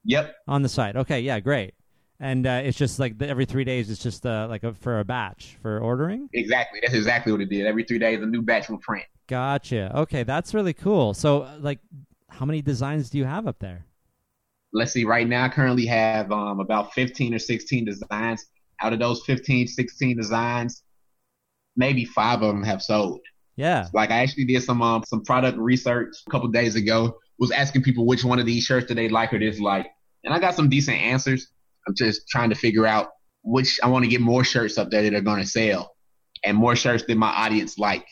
[0.04, 0.34] Yep.
[0.48, 0.96] on the site.
[0.96, 1.20] Okay.
[1.20, 1.40] Yeah.
[1.40, 1.74] Great.
[2.20, 5.00] And uh, it's just like the, every three days, it's just uh, like a, for
[5.00, 6.28] a batch for ordering.
[6.32, 6.78] Exactly.
[6.80, 7.66] That's exactly what it did.
[7.66, 9.04] Every three days, a new batch will print.
[9.26, 9.90] Gotcha.
[10.02, 11.12] Okay, that's really cool.
[11.12, 11.80] So, like,
[12.30, 13.84] how many designs do you have up there?
[14.74, 18.44] Let's see right now i currently have um, about 15 or 16 designs.
[18.82, 20.82] Out of those 15 16 designs
[21.76, 23.20] maybe five of them have sold.
[23.56, 23.86] Yeah.
[23.94, 27.82] like i actually did some um, some product research a couple days ago was asking
[27.82, 29.86] people which one of these shirts do they like or dislike.
[30.24, 31.48] And i got some decent answers.
[31.86, 33.10] I'm just trying to figure out
[33.42, 35.94] which i want to get more shirts up there that are going to sell
[36.44, 38.06] and more shirts that my audience like.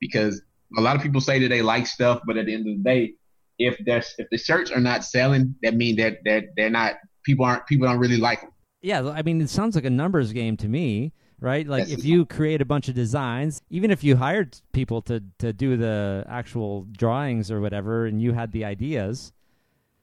[0.00, 0.42] Because
[0.76, 2.82] a lot of people say that they like stuff but at the end of the
[2.82, 3.14] day
[3.58, 6.94] if there's if the shirts are not selling that means that they're, they're not
[7.24, 8.50] people aren't people don't really like them
[8.82, 11.66] Yeah, I mean, it sounds like a numbers game to me, right?
[11.66, 11.98] Like, Yes.
[11.98, 15.76] if you create a bunch of designs, even if you hired people to, to do
[15.76, 19.32] the actual drawings or whatever, and you had the ideas,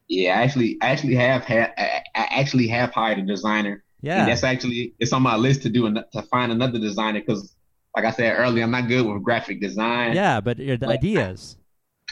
[0.08, 4.20] yeah i actually I actually have had I I actually have hired a designer yeah,
[4.22, 7.54] And that's actually it's on my list to do to find another designer because,
[7.98, 10.16] like I said earlier, I'm not good with graphic design.
[10.16, 11.40] yeah, but your the But- ideas.
[11.58, 11.59] But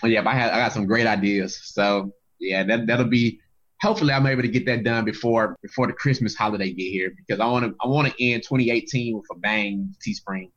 [0.04, 1.60] yeah, I, had, I got some great ideas.
[1.64, 3.40] So yeah, that that'll be.
[3.82, 7.40] Hopefully, I'm able to get that done before before the Christmas holiday get here because
[7.40, 9.94] I want to I want to end 2018 with a bang.
[10.06, 10.52] Teespring.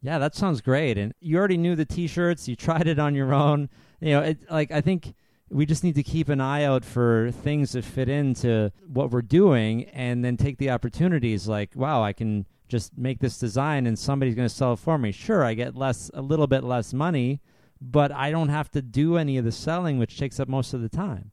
[0.00, 0.96] Yeah, that sounds great.
[0.96, 2.46] And you already knew the T-shirts.
[2.46, 3.68] You tried it on your own.
[4.00, 5.14] You know, it, like I think
[5.50, 9.22] we just need to keep an eye out for things that fit into what we're
[9.22, 11.48] doing, and then take the opportunities.
[11.48, 14.98] Like, wow, I can just make this design and somebody's going to sell it for
[14.98, 15.10] me.
[15.10, 17.40] Sure, I get less, a little bit less money,
[17.80, 20.80] but I don't have to do any of the selling, which takes up most of
[20.82, 21.32] the time.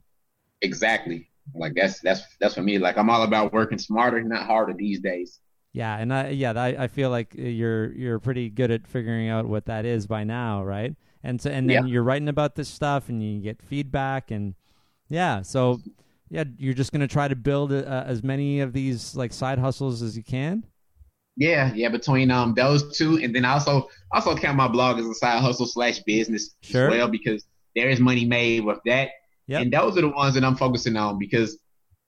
[0.61, 1.29] Exactly.
[1.53, 2.79] Like that's that's that's for me.
[2.79, 5.39] Like I'm all about working smarter, not harder these days.
[5.73, 9.45] Yeah, and I yeah, I, I feel like you're you're pretty good at figuring out
[9.45, 10.95] what that is by now, right?
[11.23, 11.85] And so and then Yeah.
[11.85, 14.55] you're writing about this stuff and you get feedback and
[15.09, 15.81] yeah, so
[16.29, 20.01] yeah, you're just gonna try to build uh, as many of these like side hustles
[20.01, 20.65] as you can.
[21.37, 21.89] Yeah, yeah.
[21.89, 25.41] Between um those two, and then I also also count my blog as a side
[25.41, 26.87] hustle slash business Sure.
[26.89, 29.09] as well because there is money made with that.
[29.47, 29.61] Yep.
[29.61, 31.57] And those are the ones that I'm focusing on because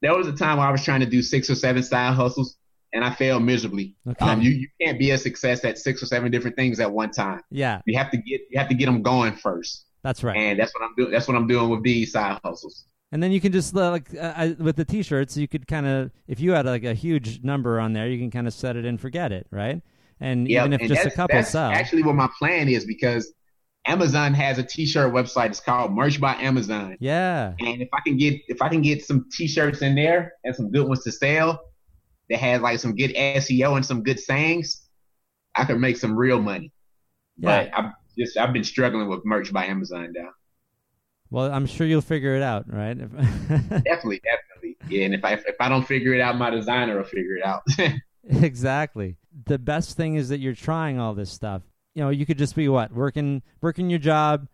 [0.02, 2.56] there was a time where I was trying to do six or seven side hustles
[2.94, 3.96] and I failed miserably.
[4.08, 4.26] Okay.
[4.26, 7.12] Um, you you can't be a success at six or seven different things at one
[7.12, 7.42] time.
[7.52, 10.38] Yeah, You have to get you have to get them going first, that's right.
[10.38, 11.12] and that's what I'm doing.
[11.12, 12.86] That's what I'm doing with these side hustles.
[13.12, 15.88] And then you can just uh, like uh, I- with the t-shirts, you could kind
[15.88, 18.76] of if you had like a huge number on there, you can kind of set
[18.76, 19.82] it and forget it, right?
[20.20, 22.86] And Yeah, even if and just a couple that's sell, actually what my plan is
[22.86, 23.34] because
[23.86, 25.48] Amazon has a T-shirt website.
[25.52, 26.98] It's called Merch by Amazon.
[27.00, 30.54] yeah, And if I can get if I can get some T-shirts in there and
[30.54, 31.62] some good ones to sell,
[32.30, 34.86] that has like some good SEO and some good sayings,
[35.56, 36.74] I could make some real money.
[37.38, 37.70] yeah.
[37.70, 40.30] But I've just I've been struggling with Merch by Amazon now.
[41.30, 42.94] Well, I'm sure you'll figure it out, right?
[43.50, 44.78] Definitely, definitely.
[44.88, 47.46] Yeah, and if I if I don't figure it out, my designer will figure it
[47.46, 47.64] out.
[48.30, 49.18] exactly.
[49.46, 51.64] The best thing is that you're trying all this stuff.
[51.96, 54.48] You know, you could just be what working working your job,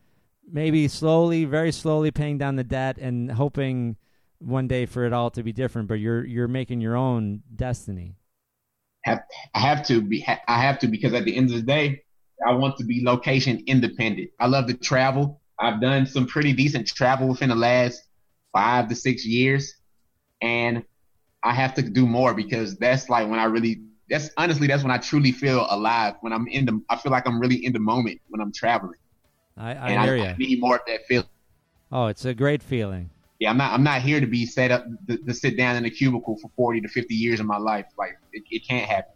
[0.52, 3.98] maybe slowly, very slowly paying down the debt and hoping
[4.40, 5.88] one day for it all to be different.
[5.88, 8.16] But you're you're making your own destiny.
[9.04, 9.20] have
[9.54, 12.04] I have to be I have to because at the end of the day,
[12.48, 14.32] I want to be location independent.
[14.40, 15.42] I love to travel.
[15.64, 18.02] I've done some pretty decent travel within the last
[18.52, 19.76] five to six years,
[20.42, 20.84] and
[21.44, 24.92] I have to do more because that's like when I really that's honestly that's when
[24.92, 26.16] I truly feel alive.
[26.22, 29.00] When I'm in the I feel like I'm really in the moment when I'm traveling,
[29.58, 30.24] I, I and hear I, you.
[30.26, 31.28] I need more of that feeling.
[31.92, 33.10] Oh, it's a great feeling.
[33.40, 35.86] Yeah, I'm not I'm not here to be set up to, to sit down in
[35.86, 37.86] a cubicle for 40 to 50 years of my life.
[37.98, 39.14] Like it, it can't happen.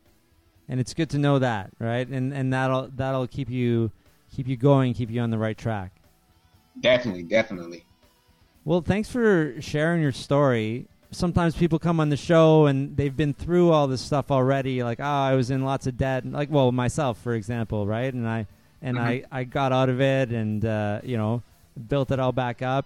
[0.70, 2.08] and it's good to know that, right?
[2.08, 3.92] And and that'll that'll keep you
[4.34, 5.97] keep you going, keep you on the right track.
[6.82, 7.86] Definitely, definitely.
[8.66, 10.88] Well, thanks for sharing your story.
[11.12, 14.84] Sometimes people come on the show and they've been through all this stuff already.
[14.84, 16.26] Like, oh, I was in lots of debt.
[16.26, 18.14] Like, well, myself, for example, right?
[18.14, 18.46] And I
[18.82, 21.42] and I I got out of it and uh, you know
[21.88, 22.86] built it all back up.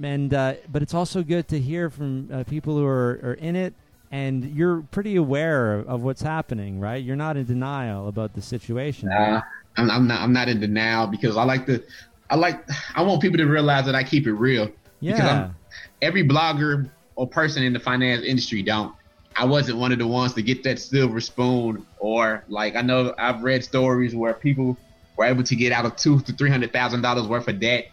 [0.00, 3.56] And uh, but it's also good to hear from uh, people who are, are in
[3.56, 3.74] it
[4.10, 7.02] and you're pretty aware of, of what's happening, right?
[7.02, 9.08] You're not in denial about the situation.
[9.08, 9.42] Nah,
[9.76, 10.20] I'm, I'm not.
[10.20, 11.82] I'm not in denial because I like to.
[12.30, 12.60] I like.
[12.94, 14.66] I want people to realize that I keep it real.
[15.00, 15.26] because yeah.
[15.28, 15.56] I'm-
[16.02, 18.94] Every blogger or person in the finance industry don't.
[19.36, 23.14] I wasn't one of the ones to get that silver spoon, or like I know
[23.18, 24.78] I've read stories where people
[25.16, 27.88] were able to get out of two to three hundred thousand dollars worth of debt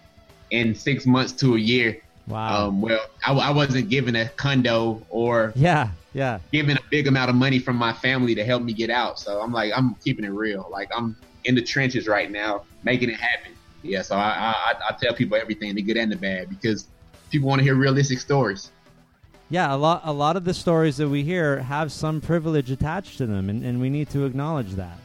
[0.51, 1.97] in six months to a year.
[2.27, 2.67] wow.
[2.67, 5.89] Um, well, I, I wasn't given a condo or yeah.
[6.13, 6.39] Yeah.
[6.53, 9.19] given a big amount of money from my family to help me get out.
[9.19, 10.67] So I'm like, I'm keeping it real.
[10.71, 13.51] Like I'm in the trenches right now, making it happen.
[13.87, 14.01] Yeah.
[14.01, 16.87] So I, I, I- tell people everything, the good and the bad, because
[17.31, 18.71] people want to hear realistic stories.
[19.49, 23.17] Yeah, a lot a lot of the stories that we hear have some privilege attached
[23.19, 24.97] to them and, and we need to acknowledge that.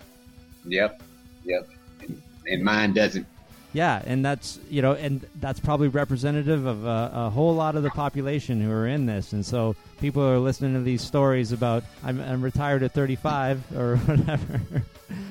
[0.66, 1.00] Yep.
[1.44, 1.68] Yep.
[2.00, 3.26] And, and mine doesn't.
[3.72, 7.82] Yeah, and that's you know, and that's probably representative of a, a whole lot of
[7.82, 11.84] the population who are in this, and so people are listening to these stories about
[12.04, 14.60] I'm, I'm retired at 35 or whatever,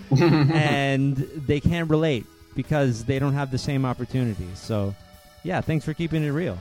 [0.54, 2.26] and they can't relate
[2.56, 4.60] because they don't have the same opportunities.
[4.60, 4.95] So,
[5.43, 6.58] yeah, thanks for keeping it real.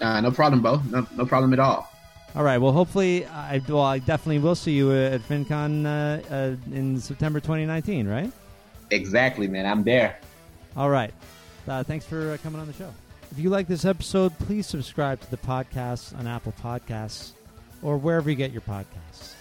[0.00, 0.80] Uh, no problem, Bo.
[0.90, 1.90] No, no problem at all.
[2.34, 2.58] All right.
[2.58, 7.40] Well, hopefully, I well, I definitely will see you at FinCon uh, uh, in September
[7.40, 8.30] 2019, right?
[8.90, 9.66] Exactly, man.
[9.66, 10.18] I'm there.
[10.76, 11.12] All right.
[11.66, 12.92] Uh, thanks for uh, coming on the show.
[13.30, 17.32] If you like this episode, please subscribe to the podcast on Apple Podcasts
[17.82, 19.34] or wherever you get your podcasts.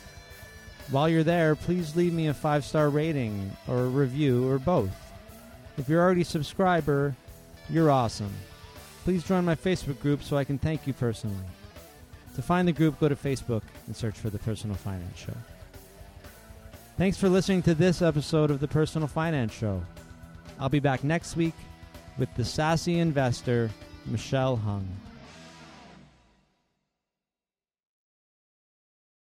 [0.89, 5.06] While you're there, please leave me a five star rating or a review or both.
[5.77, 7.15] If you're already a subscriber,
[7.69, 8.33] you're awesome.
[9.03, 11.35] Please join my Facebook group so I can thank you personally.
[12.35, 15.33] To find the group, go to Facebook and search for the Personal Finance Show.
[16.97, 19.81] Thanks for listening to this episode of the Personal Finance Show.
[20.59, 21.53] I'll be back next week
[22.17, 23.69] with the sassy investor,
[24.07, 24.87] Michelle Hung.